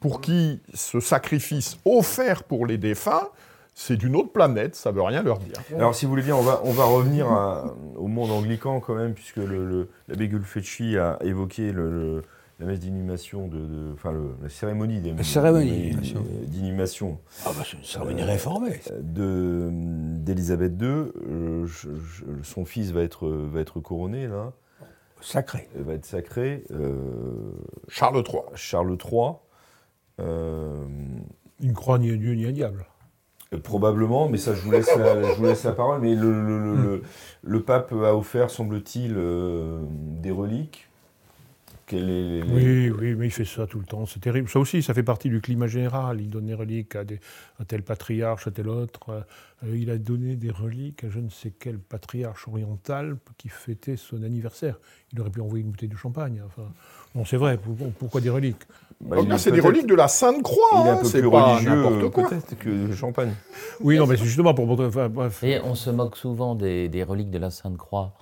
[0.00, 3.28] pour qui ce sacrifice offert pour les défunts,
[3.74, 5.54] c'est d'une autre planète, ça veut rien leur dire.
[5.76, 8.94] Alors, si vous voulez bien, on va, on va revenir à- au monde anglican quand
[8.94, 12.22] même, puisque le- le- l'abbé Gulfecci a évoqué le- le-
[12.60, 17.18] la messe d'inhumation, de, de- enfin le- la cérémonie des- La cérémonie des- d'inhumation.
[17.46, 18.78] Ah bah, c'est une cérémonie réformée.
[19.00, 20.86] de- d'Élisabeth II.
[20.86, 24.52] Euh, je- je- son fils va être, va être couronné, là,
[25.22, 25.68] Sacré.
[25.74, 26.64] va être sacré.
[26.72, 27.52] euh,
[27.88, 28.40] Charles III.
[28.54, 29.30] Charles III.
[30.20, 30.84] euh,
[31.60, 32.84] Il ne croit ni à Dieu ni à diable.
[33.54, 36.00] Euh, Probablement, mais ça, je vous laisse la, je vous laisse la parole.
[36.00, 37.02] Mais le, le- le- le-
[37.42, 40.88] le pape a offert, semble-t-il, euh, des reliques.
[41.92, 44.06] Quel est- Oui, oui, mais il fait ça tout le temps.
[44.06, 44.48] C'est terrible.
[44.48, 46.20] Ça aussi, ça fait partie du climat général.
[46.20, 47.20] Il donne des reliques à, des,
[47.60, 49.24] à tel patriarche, à tel autre.
[49.64, 53.96] Euh, il a donné des reliques à je ne sais quel patriarche oriental qui fêtait
[53.96, 54.80] son anniversaire.
[55.12, 56.40] Il aurait pu envoyer une bouteille de champagne.
[56.46, 56.68] Enfin,
[57.14, 57.58] bon, c'est vrai.
[57.58, 58.62] pour- pourquoi des reliques?
[59.00, 61.30] Bah, c'est des reliques de la Sainte Croix, Il est un hein, peu c'est plus
[61.30, 62.28] pas religieux, n'importe quoi.
[62.28, 63.32] peut-être, que le champagne.
[63.80, 64.66] Oui, non, mais c'est justement pour.
[64.66, 65.42] pour- enfin, bref.
[65.42, 68.14] Et on se moque souvent des, des reliques de la Sainte Croix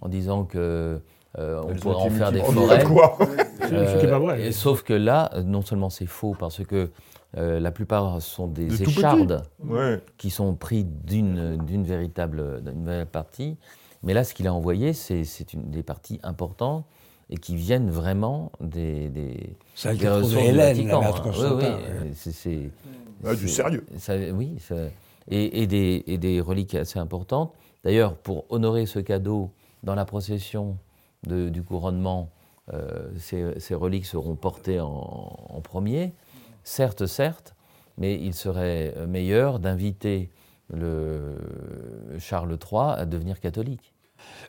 [0.00, 1.00] en disant que
[1.38, 2.84] euh, on pourrait en faire des forêts.
[2.84, 3.16] quoi
[3.60, 4.46] Ce qui est pas vrai.
[4.46, 6.90] et sauf que là, euh, non seulement c'est faux, parce que
[7.38, 8.82] euh, la plupart sont des petits.
[8.82, 10.00] échardes Ouais.
[10.18, 13.56] qui sont pris d'une d'une véritable, d'une véritable partie.
[14.02, 16.84] Mais là, ce qu'il a envoyé, c'est c'est une- des parties importantes
[17.30, 21.22] et qui viennent vraiment des, des, Celle des ressources trouvé du Hélène, Vatican, la hein.
[21.24, 21.64] Oui, oui, ouais.
[21.64, 22.70] euh, c'est-
[23.24, 23.86] Ouais, du sérieux.
[23.96, 24.74] ça- oui, ça-
[25.30, 27.54] et, et des, et des reliques assez importantes.
[27.84, 29.50] D'ailleurs, pour honorer ce cadeau,
[29.84, 30.76] dans la procession
[31.26, 32.30] de- du couronnement,
[32.72, 34.88] euh, ces, ces reliques seront portées en,
[35.48, 36.12] en premier.
[36.64, 37.54] Certes, certes,
[37.98, 40.30] mais il serait meilleur d'inviter
[40.72, 41.36] le
[42.18, 43.92] Charles III à devenir catholique.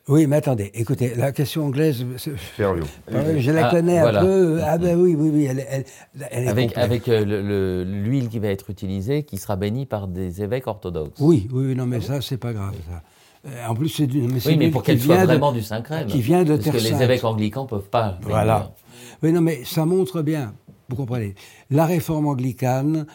[0.07, 2.05] Oui, mais attendez, écoutez, la question anglaise.
[2.17, 4.21] Ah je la Ah, connais voilà.
[4.21, 4.59] un peu.
[4.63, 5.85] Ah ben oui, oui, oui, elle, elle-
[6.29, 10.07] elle est Avec, euh, le- le- l'huile qui va être utilisée, qui sera bénie par
[10.07, 11.19] des évêques orthodoxes.
[11.19, 12.75] Oui, oui, non, mais ça, c'est pas grave.
[12.87, 13.01] Ça.
[13.45, 14.21] Euh, En plus, c'est du.
[14.21, 16.07] Mais c'est Oui, mais pour qu'elle soit de- vraiment du Saint-Crème.
[16.07, 18.17] qui vient de Parce que les évêques anglicans ne peuvent pas.
[18.21, 18.73] Voilà.
[19.21, 20.53] Oui, non, mais ça montre bien,
[20.89, 21.35] vous comprenez,
[21.69, 23.05] la réforme anglicane,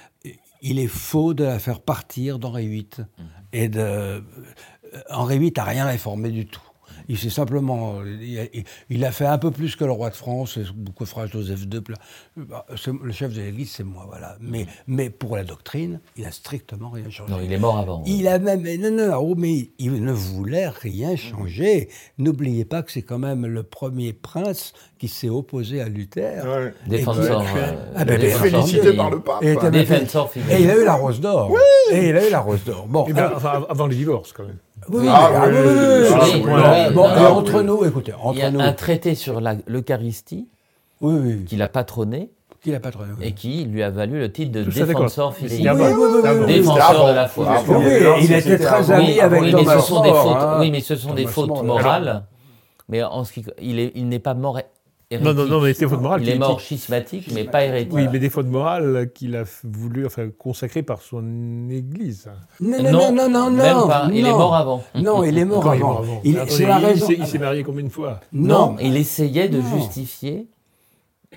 [0.63, 2.89] il est faux de la faire partir d'Henri VIII.
[3.53, 3.79] Et de.
[3.81, 4.21] euh,
[5.11, 6.61] Henri VIII n'a rien réformé du tout.
[7.09, 7.97] Il s'est simplement.
[8.21, 8.43] Il a,
[8.91, 10.59] il a fait un peu plus que le roi de France,
[10.99, 11.81] que fera Joseph II.
[13.03, 14.37] Le chef de l'Église, c'est moi, voilà.
[14.41, 17.33] Mais, mais pour la doctrine, il a strictement rien changé.
[17.33, 18.03] Non, il est mort avant.
[18.07, 18.63] Il a même.
[18.63, 21.89] Non, non, non, oh, mais il ne voulait rien changer.
[22.19, 26.45] N'oubliez pas que c'est quand même le premier prince qui s'est opposé à Luther.
[26.45, 26.75] Ouais.
[26.87, 27.41] Défenseur.
[27.57, 29.43] Euh, Ah, ben, défenseur Félicité par le pape.
[29.43, 31.53] Et, il a eu la rose d'or.
[31.93, 32.87] Et il a eu la rose d'or.
[32.87, 34.59] Bon, Eh ben, alors- enfin, avant les divorces, quand même.
[34.89, 35.49] Oui, Ah, ah,
[36.97, 38.61] ah, entre nous, écoutez, Il y a entre nous.
[38.61, 40.49] un traité sur l'Eucharistie
[41.01, 41.45] Oui, oui.
[41.45, 42.31] qu'il a patronné
[42.63, 43.27] Qui l'a patronné oui.
[43.29, 45.49] et qui lui a valu le titre de Tout défenseur oui.
[46.47, 47.63] Défenseur de la Ah, foi.
[47.69, 50.37] oui, Alors, il était très ami avec oui, Thomas mais ce sont des More, fautes.
[50.43, 50.57] hein.
[50.61, 52.25] Oui, mais ce sont des fautes morales.
[52.89, 54.61] Mais en ce qui, il n'est pas mort
[55.11, 55.27] hérétique.
[55.27, 56.23] Non, non, non, mais c'est faute morale.
[56.23, 57.93] Il est mort schismatique, mais pas hérétique.
[57.95, 62.31] Oui, mais des fautes morales qu'il a voulu enfin, consacrer par son Église.
[62.61, 63.89] Non, non, non, non, non, même non.
[63.89, 64.09] pas.
[64.13, 64.85] Il est mort avant.
[64.95, 66.21] Non, il est mort avant.
[66.25, 69.77] Il- s'est- marié combien de fois Non, Non, il essayait de Non.
[69.79, 70.47] justifier.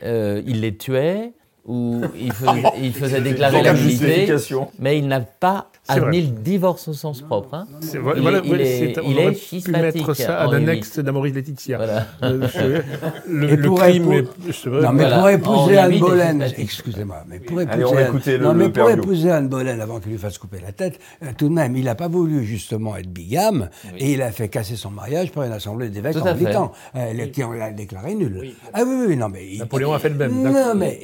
[0.03, 1.33] euh, il les tuait
[1.71, 4.67] ou il faisait, il faisait déclarer la justification.
[4.79, 7.53] mais il n'a pas admis le divorce au sens propre.
[7.53, 7.67] hein.
[7.81, 10.47] C'est- Il voilà, est- il est- on il aurait est pu schismatique, mettre ça à
[10.51, 11.77] l'annexe d'Amoris Laetitia.
[11.77, 12.05] Voilà.
[12.23, 12.47] Euh,
[13.27, 14.67] le, Et le pour crime époux- est...
[14.69, 15.17] vrai, Non, mais Voilà.
[15.17, 18.53] pour épouser Anne VIII est Boleyn, excusez-moi, mais pour Allez, épouser, on va Anne- non,
[18.53, 21.49] mais le pour épouser Anne Boleyn avant qu'il lui fasse couper la tête, euh, tout
[21.49, 24.91] de même, il n'a pas voulu justement être bigame et il a fait casser son
[24.91, 28.53] mariage par une assemblée d'évêques anglicans euh, qui ont l'a déclaré nul.
[28.73, 29.45] Ah oui, oui, non, mais.
[29.53, 30.99] il- Napoléon a fait le même, Non, mais.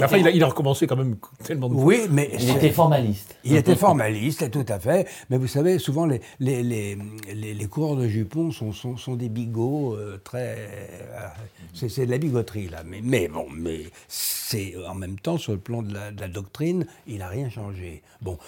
[0.00, 1.84] Mais enfin, il a, il a recommencé quand même tellement de fois.
[1.84, 2.30] Oui, mais.
[2.38, 3.36] Il était formaliste.
[3.44, 5.06] Il était formaliste, tout à fait.
[5.30, 6.98] Mais vous savez, souvent, les, les, les,
[7.34, 10.56] les, les coureurs de jupons sont, sont, sont des bigots euh, très.
[10.58, 11.26] euh,
[11.74, 12.82] c'est c'est de la bigoterie, là.
[12.84, 16.28] Mais, mais bon, mais c'est en même temps, sur le plan de la, de la
[16.28, 18.02] doctrine, il n'a rien changé.
[18.20, 18.38] Bon,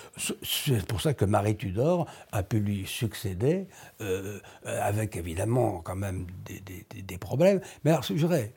[0.42, 3.66] c'est pour ça que Marie Tudor a pu lui succéder,
[4.00, 7.60] euh, avec évidemment quand même des, des, des- problèmes.
[7.84, 8.52] Mais alors, je dirais,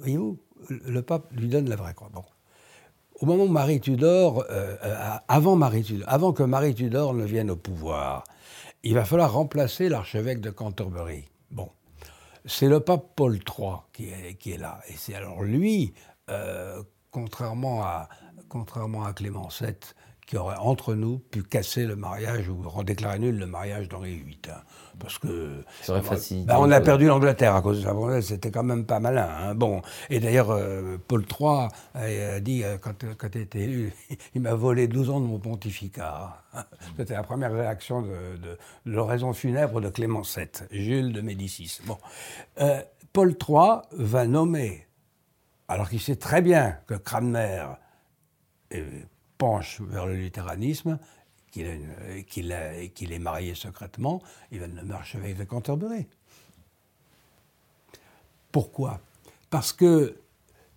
[0.00, 2.10] voyez-vous, le pape lui donne la vraie croix.
[2.12, 2.24] Bon.
[3.20, 7.24] Au moment où Marie Tudor, euh, euh, avant, Marie Tudor, avant que Marie Tudor ne
[7.24, 8.24] vienne au pouvoir,
[8.82, 11.24] il va falloir remplacer l'archevêque de Canterbury.
[11.50, 11.70] Bon,
[12.44, 14.80] c'est le pape Paul III qui est, là.
[14.88, 15.94] Et c'est alors lui,
[16.28, 18.08] euh, contrairement, à,
[18.48, 19.74] contrairement à Clément VII,
[20.26, 24.38] qui aurait entre nous pu casser le mariage ou déclarer nul le mariage d'Henri VIII.
[24.48, 24.62] hein.
[24.98, 25.62] parce que.
[25.82, 28.22] Ça aurait facilité Bah, on a perdu l'Angleterre à cause de ça.
[28.22, 29.28] C'était quand même pas malin.
[29.28, 29.54] hein.
[29.54, 29.82] Bon.
[30.08, 33.92] Et d'ailleurs, euh, Paul III a, dit, euh, quand, quand il était élu,
[34.34, 36.42] il m'a volé 12 ans de mon pontificat.
[36.96, 38.56] C'était la première réaction de, de,
[38.86, 41.80] de l'oraison funèbre de Clément VII, Jules de Médicis.
[41.86, 41.98] Bon.
[42.60, 42.80] Euh,
[43.12, 44.86] Paul III va nommer,
[45.68, 47.64] alors qu'il sait très bien que Cranmer
[49.44, 50.98] penche vers le luthéranisme,
[51.50, 51.66] qu'il
[52.52, 56.06] a- qu'il est marié secrètement, il va le nommer archevêque de Canterbury.
[58.52, 59.00] Pourquoi?
[59.50, 60.16] Parce que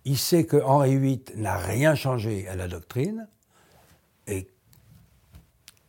[0.04, 3.26] il sait que Henri VIII n'a rien changé à la doctrine
[4.26, 4.46] et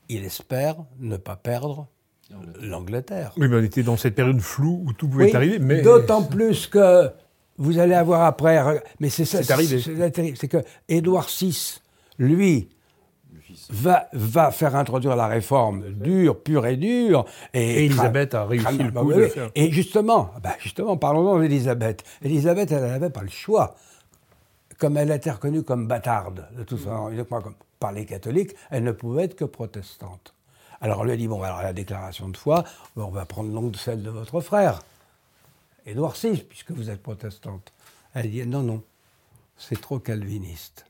[0.08, 1.88] il espère ne pas perdre
[2.62, 3.34] l'Angleterre.
[3.38, 5.60] Oui, mais on était dans cette période floue où tout pouvait Oui, arriver.
[5.60, 7.12] Mais D'autant plus que
[7.58, 8.82] vous allez avoir après.
[9.00, 9.44] Mais c'est ça.
[9.44, 9.82] C'est arrivé.
[10.36, 11.82] C'est que Édouard VI,
[12.20, 12.70] lui,
[13.70, 17.26] va, va faire introduire la réforme dure, pure et dure.
[17.54, 19.50] Et, Et Élisabeth a réussi le bah coup de faire.
[19.56, 22.04] Et justement, bah justement, parlons-en d'Élisabeth.
[22.22, 23.76] Élisabeth, elle n'avait pas le choix.
[24.78, 28.84] Comme elle était reconnue comme bâtarde, de toute façon, uniquement comme- par les catholiques, elle
[28.84, 30.34] ne pouvait être que protestante.
[30.82, 32.64] Alors on lui a dit, bon, alors la déclaration de foi,
[32.96, 34.82] on va prendre donc celle de votre frère,
[35.86, 37.74] Édouard VI, puisque vous êtes protestante.
[38.14, 38.82] Elle dit, non, non,
[39.58, 40.86] c'est trop calviniste.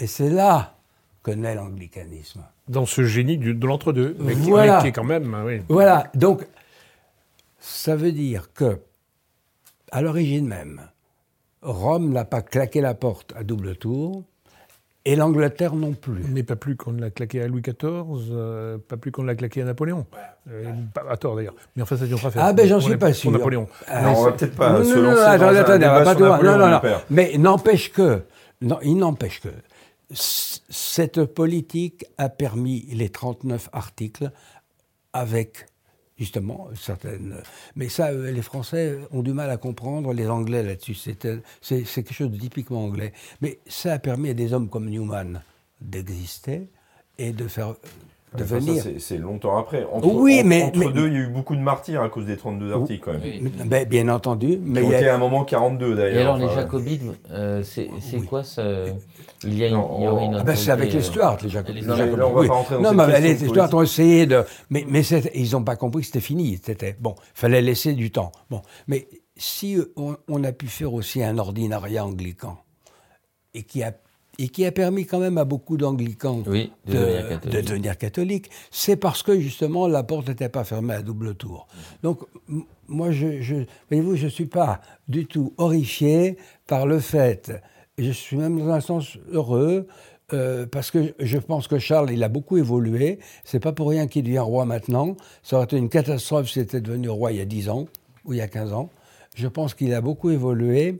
[0.00, 0.74] Et c'est là
[1.22, 2.40] que naît l'anglicanisme.
[2.68, 4.76] dans ce génie du- de l'entre-deux, mais qui- Voilà.
[4.76, 5.36] mais qui est quand même.
[5.44, 5.60] oui.
[5.68, 6.46] Voilà, donc
[7.58, 8.78] ça veut dire que,
[9.90, 10.80] à l'origine même,
[11.62, 14.22] Rome n'a pas claqué la porte à double tour,
[15.04, 16.22] et l'Angleterre non plus.
[16.28, 19.62] Mais pas plus qu'on l'a claqué à Louis XIV, euh, pas plus qu'on l'a claqué
[19.62, 20.06] à Napoléon.
[20.50, 21.54] Euh, pas à tort d'ailleurs.
[21.74, 22.44] Mais enfin, ça une autre affaire.
[22.44, 23.30] Ah ben j'en suis pas sûr.
[23.30, 23.66] Napoléon.
[23.92, 25.98] On va peut-être pas non, se non, non, lancer attendez, dans un attendez, on débat
[25.98, 26.98] va pas sur Napoléon, non, non, non.
[27.10, 28.22] Mais n'empêche que,
[28.62, 29.48] non, il n'empêche que
[30.12, 34.30] cette politique a permis les 39 articles
[35.12, 35.66] avec
[36.18, 37.42] justement certaines.
[37.76, 40.94] Mais ça, euh, les Français ont du mal à comprendre, les Anglais là-dessus.
[40.94, 41.26] C'est
[41.62, 43.12] c'est quelque chose de typiquement anglais.
[43.40, 45.42] Mais ça a permis à des hommes comme Newman
[45.80, 46.68] d'exister
[47.18, 47.74] et de faire
[48.36, 48.84] de Enfin, ça, venir.
[49.00, 49.84] c'est- longtemps après.
[49.92, 52.08] Entre, Oui, en- mais- entre mais- deux, il y a eu beaucoup de martyrs à
[52.08, 53.22] cause des 32 articles quand même.
[53.24, 53.40] Oui.
[53.58, 56.16] Mais- ben, bien entendu, mais il y a- à un moment 42 d'ailleurs.
[56.16, 58.24] Et alors, les jacobites, euh, c'est Oui.
[58.26, 58.62] quoi ça
[59.42, 60.98] Il y, a une, Non, il y aurait on- une Ah ben, c'est avec les
[60.98, 61.74] euh, Stuarts, les Jacob.
[61.74, 62.46] les les Non, mais là, on va oui.
[62.48, 64.44] pas rentrer dans Non, cette mais question les Stuarts ont essayé de.
[64.68, 64.84] Mais,
[65.34, 66.60] ils n'ont pas compris que c'était fini.
[66.62, 67.14] C'était bon.
[67.34, 68.32] Fallait laisser du temps.
[68.50, 72.58] Bon, mais si euh, on, on a pu faire aussi un ordinariat anglican
[73.54, 73.92] et qui a
[74.42, 77.64] et qui a permis quand même à beaucoup d'anglicans Oui, de de, devenir de catholique.
[77.68, 81.68] devenir catholique, c'est parce que justement la porte n'était pas fermée à double tour.
[82.02, 82.20] Donc
[82.88, 87.52] moi, je, je- voyez-vous, je suis pas du tout horrifié par le fait,
[87.98, 89.86] je suis même dans un sens heureux.
[90.32, 93.18] euh, parce que je pense que Charles, il a beaucoup évolué.
[93.44, 95.16] C'est pas pour rien qu'il devient roi maintenant.
[95.42, 97.86] Ça aurait été une catastrophe s'il était devenu roi il y a 10 ans
[98.24, 98.90] ou il y a 15 ans.
[99.34, 100.98] Je pense qu'il a beaucoup évolué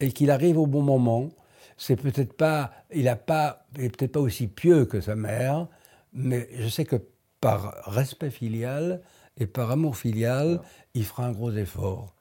[0.00, 1.28] et qu'il arrive au bon moment.
[1.76, 5.68] C'est peut-être pas, il a pas, est peut-être pas aussi pieux que sa mère,
[6.12, 6.96] mais je sais que
[7.40, 9.02] par respect filial
[9.36, 10.60] et par amour filial,
[10.94, 12.14] il fera un gros effort.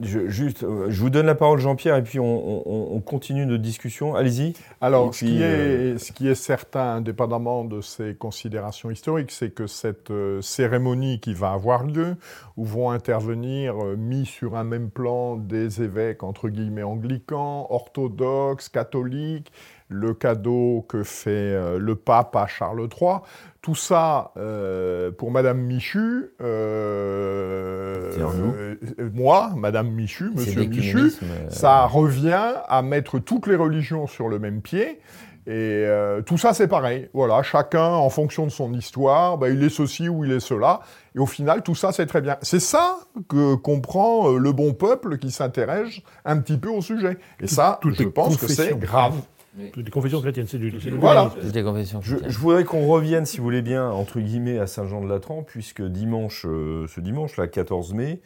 [0.00, 3.46] Je, juste, euh, je vous donne la parole, Jean-Pierre, et puis on, on- on continue
[3.46, 4.16] notre discussion.
[4.16, 4.54] Allez-y.
[4.80, 9.30] Alors, ce, puis, qui euh, est, ce qui est certain, indépendamment de ces considérations historiques,
[9.30, 12.16] c'est que cette euh, cérémonie qui va avoir lieu,
[12.56, 18.68] où vont intervenir, euh, mis sur un même plan, des évêques, entre guillemets, anglicans, orthodoxes,
[18.70, 19.52] catholiques,
[19.88, 23.18] le cadeau que fait euh, le pape à Charles III,
[23.62, 28.74] tout ça, euh, pour Madame Michu, euh, euh,
[29.14, 34.38] moi, Madame Michu, Monsieur Michu, euh, ça revient à mettre toutes les religions sur le
[34.38, 35.00] même pied.
[35.46, 37.08] Et euh, tout ça, c'est pareil.
[37.14, 40.80] Voilà, chacun, en fonction de son histoire, bah, il est ceci ou il est cela.
[41.16, 42.36] Et au final, tout ça, c'est très bien.
[42.42, 47.18] C'est ça que comprend le bon peuple qui s'intéresse un petit peu au sujet.
[47.40, 49.14] Et ça, toutes je pense que c'est grave.
[49.54, 50.70] Des confessions chrétiennes, c'est du.
[50.80, 51.30] c'est du- Voilà.
[51.52, 55.42] Les confessions Je, je voudrais qu'on revienne, si vous voulez bien, entre guillemets, à Saint-Jean-de-Latran,
[55.42, 58.20] puisque dimanche, euh, ce dimanche, là, 14 mai,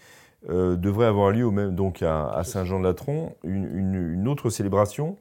[0.49, 5.17] euh, devrait avoir lieu au même, donc à, à Saint-Jean-de-Latran une, une- une autre célébration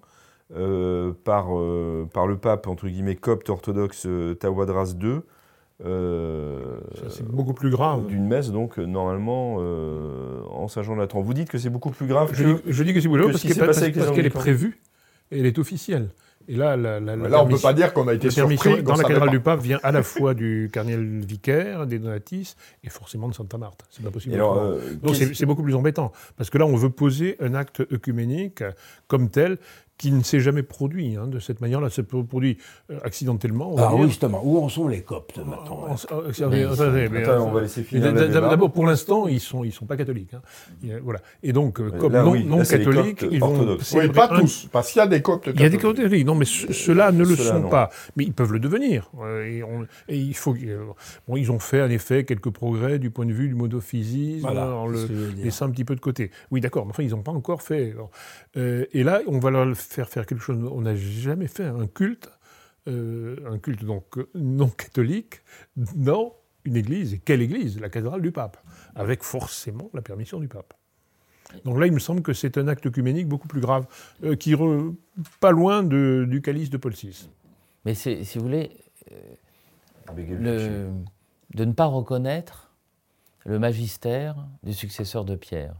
[0.55, 4.07] euh, par, euh, par le pape, entre guillemets, copte orthodoxe
[4.39, 5.21] Tawadras II,
[5.83, 6.77] euh,
[7.09, 8.05] C'est beaucoup plus grave.
[8.07, 11.21] d'une messe, donc, normalement, euh, en Saint-Jean-de-Latran.
[11.21, 12.47] Vous dites que c'est beaucoup plus grave Je que...
[12.47, 14.79] dis, je dis que c'est qu'elle s'est passé parce- qu'elle est prévue
[15.31, 16.09] elle est officielle.
[16.47, 18.83] Et là, la, la- la Là, on ne peut pas dire qu'on a été surpris.
[18.83, 22.89] dans la cathédrale du pape vient à la fois du cardinal vicaire, des Donatis et
[22.89, 23.83] forcément de Santa Marthe.
[23.89, 24.35] C'est pas possible.
[24.35, 27.81] Alors, euh, Donc c'est beaucoup plus embêtant, parce que là on veut poser un acte
[27.91, 28.63] œcuménique
[29.07, 29.57] comme tel
[29.97, 31.89] qui ne s'est jamais produit hein, de cette manière-là.
[31.89, 32.57] C'est produit
[32.91, 33.73] euh, accidentellement.
[33.73, 33.99] on Ah dire.
[33.99, 34.41] oui, justement.
[34.43, 38.11] Où en sont les coptes maintenant on va laisser finir.
[38.13, 40.33] D'abord, pour l'instant, ils sont, ils sont pas catholiques.
[40.33, 40.41] hein.
[40.83, 41.19] Y a- voilà.
[41.43, 43.93] Et donc, euh, Euh, comme là, non, oui, non là, catholiques, Coptes ils vont orthodoxes.
[43.97, 45.97] Oui, pas un- tous, parce qu'il y a des coptes il y a des catholiques.
[46.03, 47.69] catholiques, non, mais ce- ceux-là ne le sont non.
[47.69, 47.89] pas.
[48.17, 49.09] Mais ils peuvent le devenir.
[49.45, 50.55] Et, on- et il faut.
[51.27, 54.67] bon, ils ont fait en effet quelques progrès du point de vue du monophysisme, Voilà,
[54.75, 55.07] en le
[55.41, 56.31] laissant un petit peu de côté.
[56.51, 57.91] Oui, d'accord, mais enfin, ils n'ont pas encore fait.
[57.91, 58.09] Alors,
[58.57, 60.57] euh, et là, on va leur faire faire quelque chose.
[60.71, 62.29] On n'a jamais fait un culte,
[62.87, 65.41] euh, un culte donc euh, non catholique,
[65.75, 67.13] dans une église.
[67.13, 67.79] Et quelle église?
[67.79, 68.57] La cathédrale du pape,
[68.95, 70.73] avec forcément la permission du pape.
[71.63, 73.85] Donc là, il me semble que c'est un acte œcuménique beaucoup plus grave,
[74.23, 74.93] euh, qui re-
[75.39, 77.29] pas loin de- du calice de Paul VI.
[77.85, 78.71] Mais c'est- si vous voulez,
[80.17, 80.89] le-
[81.53, 82.71] de ne pas reconnaître
[83.45, 85.75] le magistère du successeur de Pierre.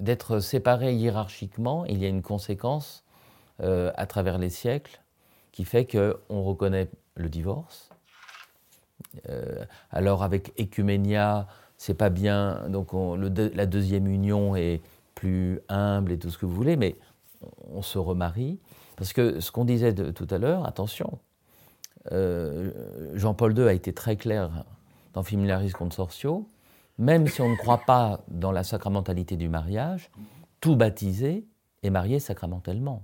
[0.00, 3.04] D'être séparé hiérarchiquement, il y a une conséquence
[3.60, 5.00] euh, à travers les siècles
[5.52, 7.90] qui fait qu'on reconnaît le divorce.
[9.28, 14.80] Euh, alors avec Ecuménia, c'est pas bien, donc la deuxième union est
[15.14, 16.96] plus humble et tout ce que vous voulez, mais
[17.72, 18.58] on se remarie.
[18.96, 21.18] Parce que ce qu'on disait tout à l'heure, attention,
[22.12, 22.70] euh,
[23.14, 24.64] Jean-Paul II a été très clair
[25.12, 26.46] dans Familiaris Consortio,
[26.98, 30.10] même si on ne croit pas dans la sacramentalité du mariage,
[30.60, 31.46] tout baptisé
[31.82, 33.02] est marié sacramentellement.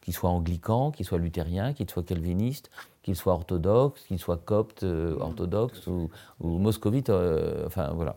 [0.00, 2.70] Qu'il soit anglican, qu'il soit luthérien, qu'il soit calviniste,
[3.02, 6.08] qu'il soit orthodoxe, qu'il soit copte euh, orthodoxe ou,
[6.40, 8.16] moscovite, euh, enfin voilà.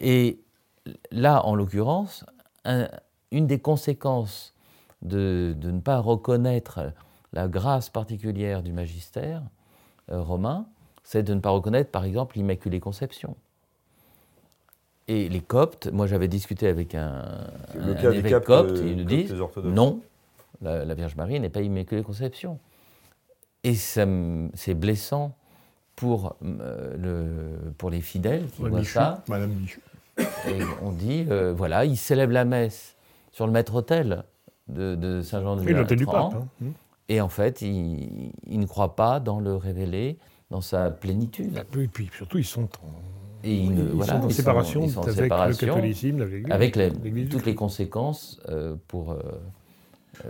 [0.00, 0.40] Et
[1.10, 2.24] là, en l'occurrence,
[2.64, 2.88] un-
[3.32, 4.54] une des conséquences
[5.02, 6.92] de, de ne pas reconnaître
[7.32, 9.42] la grâce particulière du magistère
[10.10, 10.66] euh, romain,
[11.02, 13.36] c'est de ne pas reconnaître, par exemple, l'Immaculée Conception.
[15.08, 17.22] Et les Coptes, moi j'avais discuté avec un,
[17.74, 19.34] Le un cas des évêque copte, euh, et ils nous disent
[19.64, 20.00] non,
[20.60, 22.58] la, la Vierge Marie n'est pas Immaculée Conception.
[23.62, 25.36] Et c'est blessant
[25.94, 28.92] pour, euh, le, pour les fidèles qui Ouais, voient Michu.
[28.92, 29.22] ça.
[29.28, 29.80] Madame Michu.
[30.18, 32.96] Et on dit, euh, voilà, ils célèbrent la messe
[33.32, 34.24] sur le maître-autel
[34.68, 36.34] de, de Saint-Jean de Et l'hôtel du pape.
[36.34, 36.66] hein.
[37.08, 40.18] Et en fait, ils, ils ne croient pas dans le révélé
[40.50, 41.64] dans sa plénitude.
[41.78, 42.90] Et puis surtout, ils sont en,
[43.46, 45.72] Et ils, ne- ils voilà, sont en ils séparation ils sont en avec séparation le
[45.72, 46.78] catholicisme, avec
[47.30, 49.18] toutes les conséquences euh, pour, euh,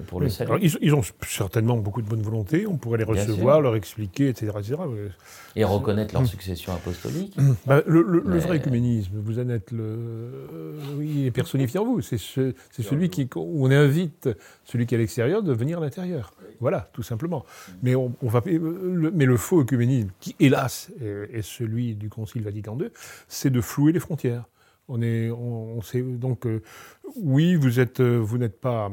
[0.06, 0.32] pour le Oui.
[0.32, 0.50] salut.
[0.50, 4.28] Alors, ils, ils ont certainement beaucoup de bonne volonté, on pourrait les recevoir, leur expliquer,
[4.28, 4.52] etc.
[4.58, 4.74] etc.
[4.80, 5.08] Euh,
[5.54, 7.36] Et reconnaître leur succession apostolique.
[7.66, 9.82] bah, le, le- le Mais- vrai œcuménisme, vous en êtes le.
[9.82, 12.00] euh, oui, il est personnifié en vous.
[12.00, 14.28] C'est ce- c'est celui qui, où on invite
[14.64, 16.32] celui qui est à l'extérieur de venir à l'intérieur.
[16.60, 17.44] Voilà, tout simplement.
[17.82, 21.94] Mais, on, on va, euh, le, mais le faux œcuménisme, qui hélas est, est celui
[21.94, 22.88] du Concile Vatican II,
[23.28, 24.44] c'est de flouer les frontières.
[24.88, 26.62] On est, on, on sait, donc, euh,
[27.16, 28.90] oui, vous êtes, euh, vous n'êtes pas.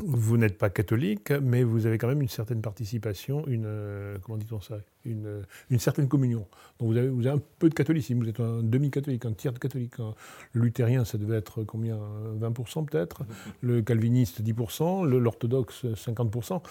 [0.00, 4.38] Vous n'êtes pas catholique, mais vous avez quand même une certaine participation, une euh, comment
[4.38, 6.46] dit-on ça, une, une certaine communion.
[6.80, 9.52] Donc vous avez, vous avez un peu de catholicisme, vous êtes un demi-catholique, un tiers
[9.52, 9.94] de catholique.
[10.00, 10.14] Un-
[10.52, 11.98] Le luthérien, ça devait être combien
[12.40, 13.22] 20% peut-être
[13.60, 15.04] Le calviniste, 10%.
[15.04, 16.62] le- L'orthodoxe, 50%.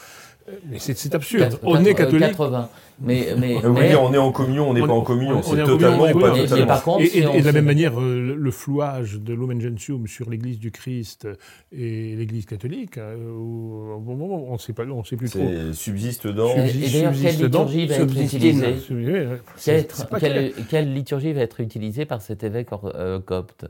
[0.50, 1.60] Euh, Mais c'est c'est absurde.
[1.64, 2.28] On est catholique.
[2.30, 2.70] 80.
[3.00, 5.36] Mais, mais, on est en communion, on n'est pas en communion.
[5.36, 6.68] on- on C'est est en totalement communion, ou pas totalement.
[6.68, 10.60] par contre, Et, de la même manière, euh, le, le flouage de Gentium sur l'Église
[10.60, 11.28] du Christ
[11.72, 15.48] et l'Église catholique, euh, au, bon moment, on ne sait pas, on sait plus trop.
[15.74, 16.50] Subsiste dans.
[16.58, 18.02] Et- et d'ailleurs, quelle Subsiste dans- liturgie va être
[18.90, 19.16] Oui,
[20.10, 23.66] oui, Quelle, liturgie va être utilisée par cet évêque or- euh, copte?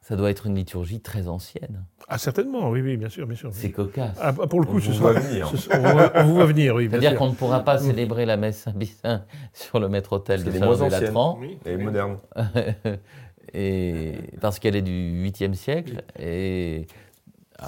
[0.00, 1.84] Ça doit être une liturgie très ancienne.
[2.08, 3.50] Ah, certainement, oui, oui, bien sûr, bien sûr.
[3.52, 4.18] C'est cocasse.
[4.20, 5.12] Ah, pour le coup, On ce vous sera.
[5.12, 5.48] venir.
[5.56, 6.88] ce on, va- on vous voit venir, oui.
[6.90, 11.76] C'est-à-dire qu'on ne pourra pas célébrer la messe Saint-Bizin sur le maître-autel de Saint-Latran, Et
[11.76, 12.18] moderne.
[13.54, 16.86] et parce qu'elle est du 8e siècle, et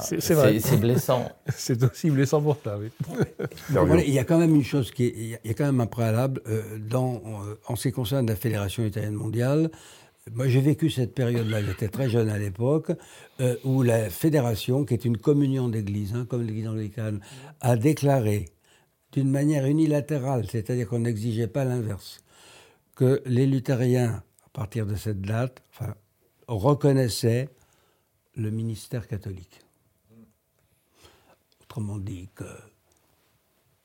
[0.02, 0.58] C'est- c'est vrai.
[0.60, 1.30] c'est blessant.
[1.56, 2.88] C'est aussi blessant pour ça, oui.
[4.06, 5.54] Il y a quand même une chose qui est, il y a- il y a
[5.54, 9.70] quand même un préalable euh, dans, euh, en ce qui concerne la Fédération italienne mondiale.
[10.32, 12.92] Moi, j'ai vécu cette période-là, j'étais très jeune à l'époque,
[13.40, 17.20] euh, où la fédération, qui est une communion d'églises, hein, comme l'église anglicane,
[17.60, 18.46] a déclaré
[19.12, 22.20] d'une manière unilatérale, c'est-à-dire qu'on n'exigeait pas l'inverse,
[22.96, 25.94] que les luthériens, à partir de cette date, enfin,
[26.48, 27.48] reconnaissaient
[28.36, 29.60] le ministère catholique.
[31.74, 32.44] Autrement dit, que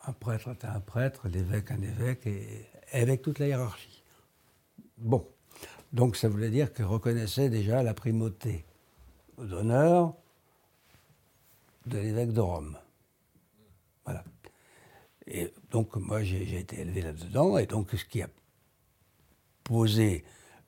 [0.05, 4.03] un prêtre est un prêtre, l'évêque un évêque, et, avec toute la hiérarchie.
[4.99, 5.27] Bon,
[5.91, 8.63] donc ça voulait dire qu'il reconnaissait déjà la primauté
[9.39, 10.13] d'honneur
[11.87, 12.77] de l'évêque de Rome.
[14.05, 14.23] Voilà.
[15.25, 18.29] Et donc moi j'ai été élevé là-dedans, et donc ce qui a
[19.63, 20.23] posé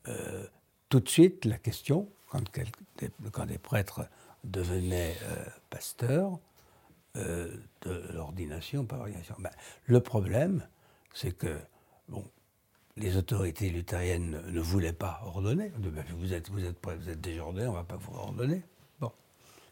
[0.07, 0.47] euh,
[0.89, 4.07] tout de suite la question, quand, quel- des prêtres
[4.43, 6.39] devenaient euh, pasteurs,
[7.18, 9.36] euh, de l'ordination par ordination.
[9.39, 9.51] Ben,
[9.86, 10.66] le problème,
[11.14, 11.59] c'est que
[12.07, 12.24] bon,
[12.95, 15.74] les autorités luthériennes ne, voulaient pas ordonner.
[15.78, 18.62] Ben, vous, êtes, vous, êtes, vous êtes on ne va pas vous ordonner.
[19.01, 19.12] Bon,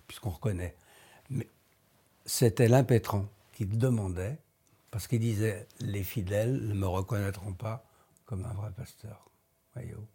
[0.05, 0.75] puisqu'on reconnaît.
[1.29, 1.47] Mais
[2.25, 4.37] c'était l'impétrant qui demandait,
[4.91, 7.85] parce qu'il disait les fidèles ne me reconnaîtront pas
[8.25, 9.29] comme un vrai pasteur.
[9.75, 10.07] Voyez-vous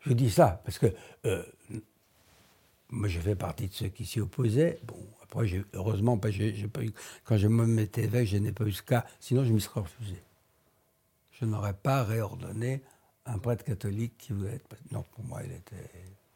[0.00, 0.94] Je dis ça parce que
[1.24, 1.42] euh,
[2.90, 4.78] moi, j'ai fait partie de ceux qui s'y opposaient.
[4.84, 4.96] Bon,
[5.42, 6.92] j'ai- heureusement, pas, j'ai pas eu,
[7.24, 9.04] quand je me mettais évêque, je n'ai pas eu ce cas.
[9.18, 10.22] Sinon, je m'y serais refusé.
[11.32, 12.82] Je n'aurais pas réordonné
[13.26, 14.76] un prêtre catholique qui voulait être.
[14.92, 15.90] Non, pour moi, il était.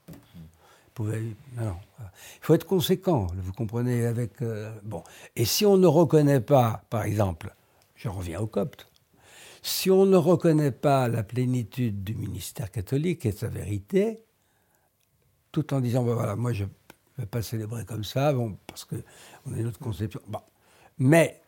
[0.09, 1.23] il pouvait.
[1.57, 1.77] Non.
[2.01, 2.05] Il
[2.43, 4.43] faut être conséquent, vous comprenez, avec.
[4.43, 5.05] euh, bon.
[5.37, 7.55] Et si on ne reconnaît pas, par exemple,
[7.95, 8.89] je reviens au copte,
[9.63, 14.25] si on ne reconnaît pas la plénitude du ministère catholique et sa vérité,
[15.53, 16.65] tout en disant, ben voilà, moi je
[17.19, 18.97] ne vais pas célébrer comme ça, bon, parce qu'on
[19.55, 20.21] a une autre conception.
[20.29, 20.41] Bon.
[20.99, 21.41] Mais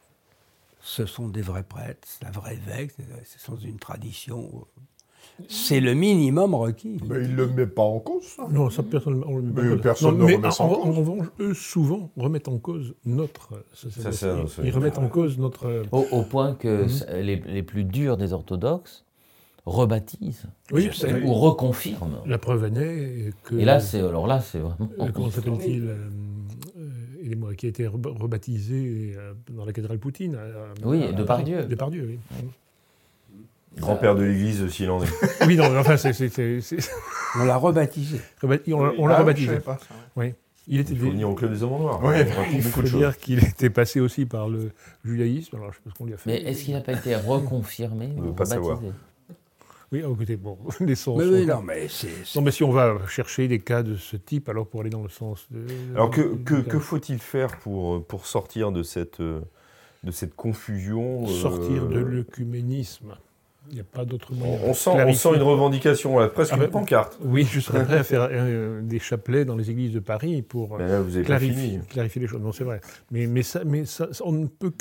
[0.80, 4.66] ce sont des vrais prêtres, c'est un vrai évêque, c'est c'est dans une tradition.
[5.48, 6.98] C'est le minimum requis.
[7.08, 8.46] Mais il ne le met pas en cause, ça.
[8.50, 9.82] Non, ça, personne on le met pas Mais en cause.
[9.82, 10.96] personne Non, ne mais remet ça en, en en cause.
[10.98, 14.02] revanche, eux, souvent, remettent en cause notre sacerdoce.
[14.14, 14.70] Sacerdoce, Ils oui.
[14.70, 15.66] remettent en cause notre...
[15.66, 17.20] euh, Au, au point que Mhm.
[17.46, 19.04] les plus durs des orthodoxes
[19.66, 20.90] rebaptisent Oui,
[21.24, 22.22] ou reconfirment.
[22.26, 23.54] La preuve en est que...
[23.56, 24.90] Et là, c'est alors là, c'est vraiment.
[25.00, 25.96] euh, comment s'appelle-t-il euh,
[26.78, 30.34] euh, Qui a été reba- rebaptisé euh, dans la cathédrale Poutine.
[30.36, 31.64] à- à- Oui, à- Depardieu.
[31.64, 32.18] Depardieu, oui.
[33.78, 35.08] Grand-père de l'Église, s'il en est.
[35.46, 36.12] oui, non, enfin, c'est...
[36.12, 36.90] c'est- c'est- c'est-
[37.40, 38.20] On l'a rebaptisé.
[38.42, 39.60] rebapti- On l'a on l'a Ah, rebaptisé.
[39.60, 39.94] pas ça.
[40.16, 40.34] Oui.
[40.66, 42.04] Il était Il faut venir au Club des Hommes en Noir.
[42.04, 42.26] Ouais.
[42.26, 43.00] On raconte Il beaucoup faut de choses.
[43.00, 44.72] dire qu'il était passé aussi par le
[45.04, 45.56] judaïsme.
[45.56, 46.30] Alors, je sais pas ce qu'on lui a fait.
[46.30, 48.80] Mais est-ce qu'il n'a pas été reconfirmé On veut ou pas savoir.
[49.92, 52.08] Oui, oh, écoutez, bon, les sens Mais sont- oui, non, mais c'est.
[52.24, 54.90] c'est- Non, mais si on va chercher des cas de ce type, alors pour aller
[54.90, 55.64] dans le sens de...
[55.94, 59.40] Alors que, que, de- que faut-il faire pour, pour sortir de cette, euh,
[60.04, 63.14] de cette confusion euh, sortir de l'œcuménisme
[63.68, 64.58] Il n'y a pas d'autre moyen.
[64.64, 65.18] On, on sent, on Clarifier.
[65.20, 67.18] sent une revendication, là, presque Ah une ben, pancarte.
[67.22, 70.76] Oui, je serais prêt à faire euh, des chapelets dans les églises de Paris pour
[70.76, 72.40] euh, là, vous clarifier, clarifier les choses.
[72.40, 72.80] Non, c'est vrai.
[73.10, 74.72] Mais, mais, ça, mais ça, ça, on ne peut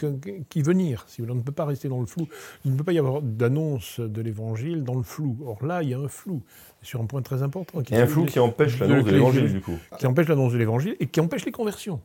[0.50, 1.04] qu'y venir.
[1.08, 2.28] Si on ne peut pas rester dans le flou.
[2.66, 5.38] Il ne peut pas y avoir d'annonce de l'évangile dans le flou.
[5.46, 6.42] Or là, il y a un flou
[6.82, 7.82] sur un point très important.
[7.88, 9.78] Il y a un flou qui empêche l'annonce de l'évangile, du coup.
[10.00, 12.00] qui empêche l'annonce de l'évangile et qui empêche les conversions,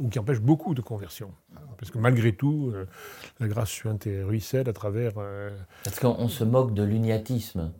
[0.00, 1.30] ou qui empêche beaucoup de conversions.
[1.78, 2.86] Parce que malgré tout, euh,
[3.38, 5.12] la grâce suinte et ruisselle à travers.
[5.18, 5.50] euh,
[5.84, 7.70] Parce qu'on se moque de l'uniatisme.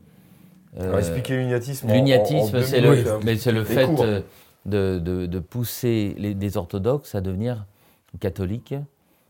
[0.79, 1.91] Euh, Alors, expliquez l'uniatisme.
[1.93, 3.21] L'uniatisme, c'est le, hein.
[3.25, 4.21] mais c'est le fait euh,
[4.67, 7.67] de, de- de pousser les, des orthodoxes à devenir
[8.21, 8.75] catholiques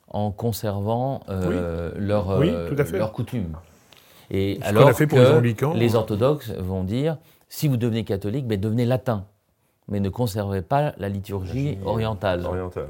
[0.08, 2.98] en conservant euh, leurs Oui, tout à fait.
[2.98, 3.56] leurs coutumes.
[4.30, 5.72] Et Ce alors a fait pour que les anglicans.
[5.74, 7.16] les orthodoxes vont dire,
[7.48, 9.26] si vous devenez catholique, ben devenez latin,
[9.90, 12.46] mais ne conservez pas la liturgie orientale.
[12.46, 12.86] Oriental.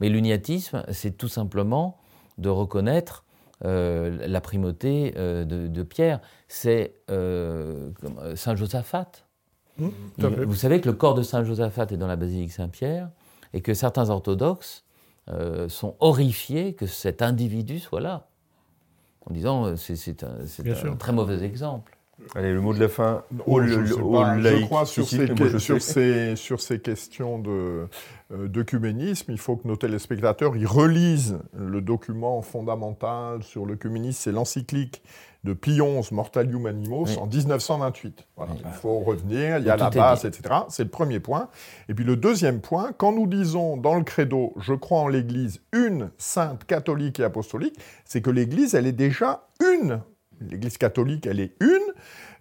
[0.00, 1.98] Mais l'uniatisme, c'est tout simplement
[2.38, 3.24] de reconnaître
[3.64, 6.20] euh, la primauté euh, de, de Pierre.
[6.48, 7.90] C'est euh,
[8.34, 9.06] Saint Josaphat.
[9.78, 9.88] Mmh,
[10.18, 13.10] Il- vous savez que le corps de Saint Josaphat est dans la basilique Saint-Pierre
[13.52, 14.84] et que certains orthodoxes
[15.28, 18.28] euh, sont horrifiés que cet individu soit là.
[19.28, 21.95] En disant, euh, c'est un, très mauvais exemple.
[22.34, 23.22] Allez, le mot de la fin.
[23.46, 24.38] Oh, je, le- pas.
[24.40, 27.88] Je crois sur, ici, ces, je sur, ces, sur ces questions de,
[28.32, 34.32] euh, d'œcuménisme, il faut que nos téléspectateurs ils relisent le document fondamental sur l'œcuménisme, c'est
[34.32, 35.02] l'encyclique
[35.44, 37.16] de Pie XI, Mortalium Animos, Oui.
[37.20, 38.26] en 1928.
[38.36, 38.60] Voilà, Oui.
[38.64, 40.54] Il faut revenir, il y a la base, etc.
[40.68, 41.50] C'est le premier point.
[41.88, 45.60] Et puis le deuxième point, quand nous disons dans le credo «Je crois en l'Église
[45.72, 50.00] une, sainte, catholique et apostolique», c'est que l'Église, elle est déjà une.
[50.40, 51.68] L'Église catholique, elle est une.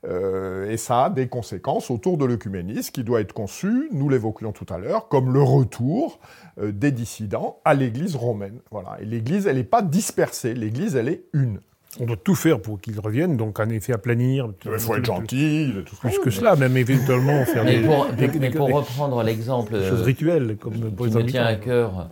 [0.07, 4.51] Euh, et ça a des conséquences autour de l'œcuménisme qui doit être conçu, nous l'évoquions
[4.51, 6.19] tout à l'heure, comme le retour
[6.59, 8.59] euh, des dissidents à l'Église romaine.
[8.69, 8.97] Voilà.
[9.01, 11.59] Et l'Église, elle n'est pas dispersée, l'Église, elle est une.
[11.99, 14.51] On doit tout faire pour qu'ils reviennent, donc en effet aplanir.
[14.65, 17.79] Il faut être gentil, tout ce qu'on Plus que mais- cela, même éventuellement faire Mais
[17.79, 21.29] des, pour, des- mais pour des reprendre l'exemple choses rituelles, comme pour qui les me
[21.29, 22.09] tient à cœur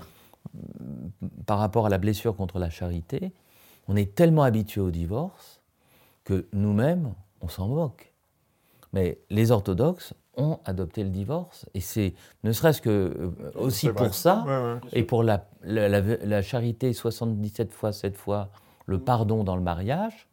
[1.46, 3.34] par rapport à la blessure contre la charité,
[3.88, 5.53] on est tellement habitué au divorce
[6.24, 8.14] que nous-mêmes, on s'en moque.
[8.94, 12.14] Mais les orthodoxes ont adopté le divorce, et c'est
[12.44, 13.96] ne serait-ce que euh, aussi vrai.
[14.06, 14.80] pour ça, Ouais, ouais.
[14.94, 18.50] et pour la, la- la- la charité 77 fois, 7 fois,
[18.86, 20.28] le pardon dans le mariage,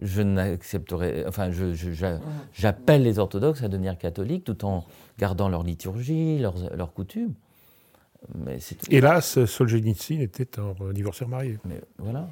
[0.00, 1.24] je n'accepterai.
[1.26, 2.20] Enfin, je- je- j'a-
[2.52, 4.84] j'appelle les orthodoxes à devenir catholiques tout en
[5.18, 7.34] gardant leur liturgie, leurs, leurs coutumes.
[8.34, 8.58] Mais.
[8.90, 11.58] Hélas, Solzhenitsyn était un divorceur marié.
[11.64, 12.28] Mais voilà.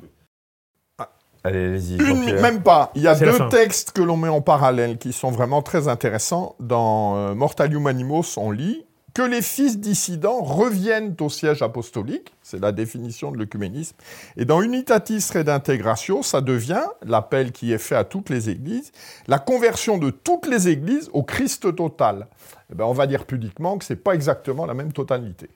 [1.44, 1.94] Allez, allez-y.
[1.94, 2.42] Une, Jean-Pierre.
[2.42, 2.90] même pas.
[2.94, 6.56] Il y a deux textes que l'on met en parallèle qui sont vraiment très intéressants.
[6.58, 8.84] Dans euh, Mortalium Animos, on lit
[9.14, 13.96] que les fils dissidents reviennent au siège apostolique, c'est la définition de l'œcuménisme,
[14.36, 18.90] et dans Unitatis Redintegratio, ça devient, l'appel qui est fait à toutes les églises,
[19.28, 22.26] la conversion de toutes les églises au Christ total.
[22.72, 25.48] Eh ben, on va dire pudiquement que c'est pas exactement la même totalité.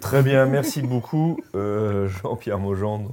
[0.00, 3.12] Très bien, merci beaucoup euh, Jean-Pierre Mogendre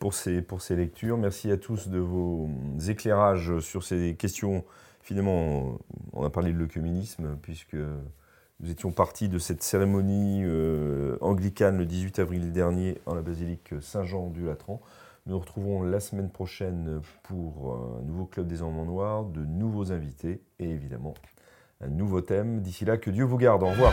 [0.00, 1.16] pour ces, pour ces lectures.
[1.16, 2.48] Merci à tous de vos
[2.88, 4.64] éclairages sur ces questions.
[5.02, 5.78] Finalement,
[6.12, 11.86] on a parlé de l'œcuménisme puisque nous étions partis de cette cérémonie euh, anglicane le
[11.86, 14.80] 18 avril dernier en la basilique Saint-Jean du Latran.
[15.26, 19.92] Nous nous retrouvons la semaine prochaine pour un nouveau Club des Enfants Noirs, de nouveaux
[19.92, 21.14] invités et évidemment
[21.82, 22.60] un nouveau thème.
[22.62, 23.62] D'ici là, que Dieu vous garde.
[23.62, 23.92] Au revoir.